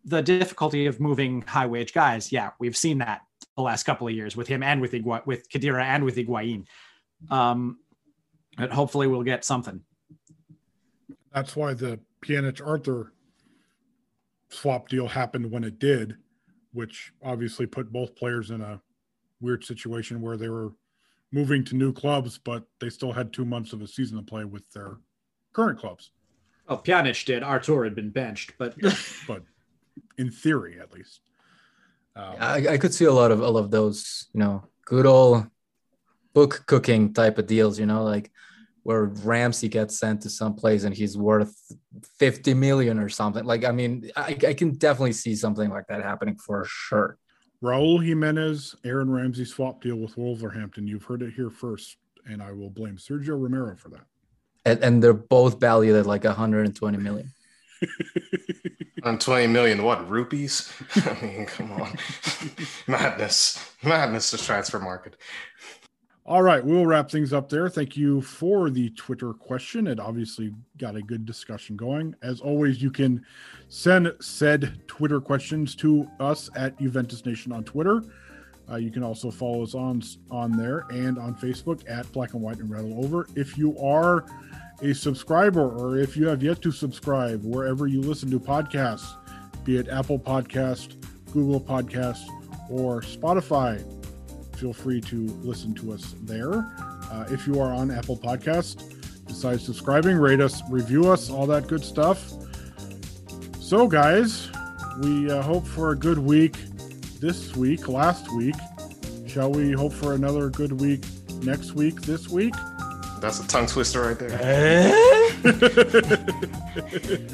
[0.04, 3.22] the difficulty of moving high wage guys, yeah, we've seen that
[3.56, 6.66] the last couple of years with him and with Igua, with Khedira and with Higuain.
[7.30, 7.78] Um,
[8.56, 9.80] but hopefully we'll get something.
[11.34, 13.12] That's why the Pjanic Arthur
[14.48, 16.16] swap deal happened when it did,
[16.72, 18.80] which obviously put both players in a
[19.40, 20.72] weird situation where they were
[21.32, 24.44] moving to new clubs, but they still had two months of a season to play
[24.44, 24.98] with their
[25.52, 26.12] current clubs.
[26.68, 27.42] Well, Pjanic did.
[27.42, 28.94] Arthur had been benched, but yeah,
[29.26, 29.42] but
[30.16, 31.20] in theory, at least.
[32.16, 35.46] Um, I, I could see a lot of all of those, you know, good old
[36.32, 37.78] book cooking type of deals.
[37.78, 38.30] You know, like
[38.84, 41.56] where Ramsey gets sent to some place and he's worth
[42.18, 43.44] 50 million or something.
[43.44, 47.18] Like, I mean, I, I can definitely see something like that happening for sure.
[47.62, 50.86] Raul Jimenez, Aaron Ramsey swap deal with Wolverhampton.
[50.86, 54.04] You've heard it here first, and I will blame Sergio Romero for that.
[54.66, 57.32] And, and they're both valued at like 120 million.
[59.02, 60.70] On 20 million, what rupees?
[60.96, 61.94] I mean, come on,
[62.86, 65.16] madness, madness, the transfer market.
[66.26, 67.68] All right, we'll wrap things up there.
[67.68, 69.86] Thank you for the Twitter question.
[69.86, 72.14] It obviously got a good discussion going.
[72.22, 73.22] As always, you can
[73.68, 78.02] send said Twitter questions to us at Juventus Nation on Twitter.
[78.70, 82.40] Uh, you can also follow us on on there and on Facebook at Black and
[82.40, 83.28] White and Read All Over.
[83.36, 84.24] If you are
[84.80, 89.14] a subscriber or if you have yet to subscribe wherever you listen to podcasts,
[89.64, 90.96] be it Apple Podcast,
[91.34, 92.26] Google Podcast,
[92.70, 93.84] or Spotify,
[94.56, 96.66] feel free to listen to us there.
[97.10, 98.94] Uh, if you are on Apple Podcast,
[99.26, 102.32] besides subscribing, rate us, review us, all that good stuff.
[103.60, 104.48] So, guys,
[105.02, 106.56] we uh, hope for a good week
[107.20, 108.54] this week, last week.
[109.26, 111.04] Shall we hope for another good week
[111.42, 112.54] next week, this week?
[113.20, 114.38] That's a tongue twister right there.
[114.40, 114.92] Eh?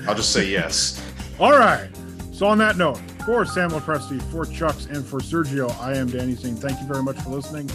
[0.07, 1.05] I'll just say yes.
[1.39, 1.91] All right.
[2.33, 3.01] So, on that note,
[3.31, 7.01] for Sam Lopresti, for Chucks, and for Sergio, I am Danny saying thank you very
[7.01, 7.69] much for listening.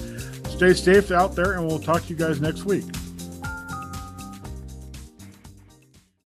[0.49, 2.83] Stay safe out there, and we'll talk to you guys next week.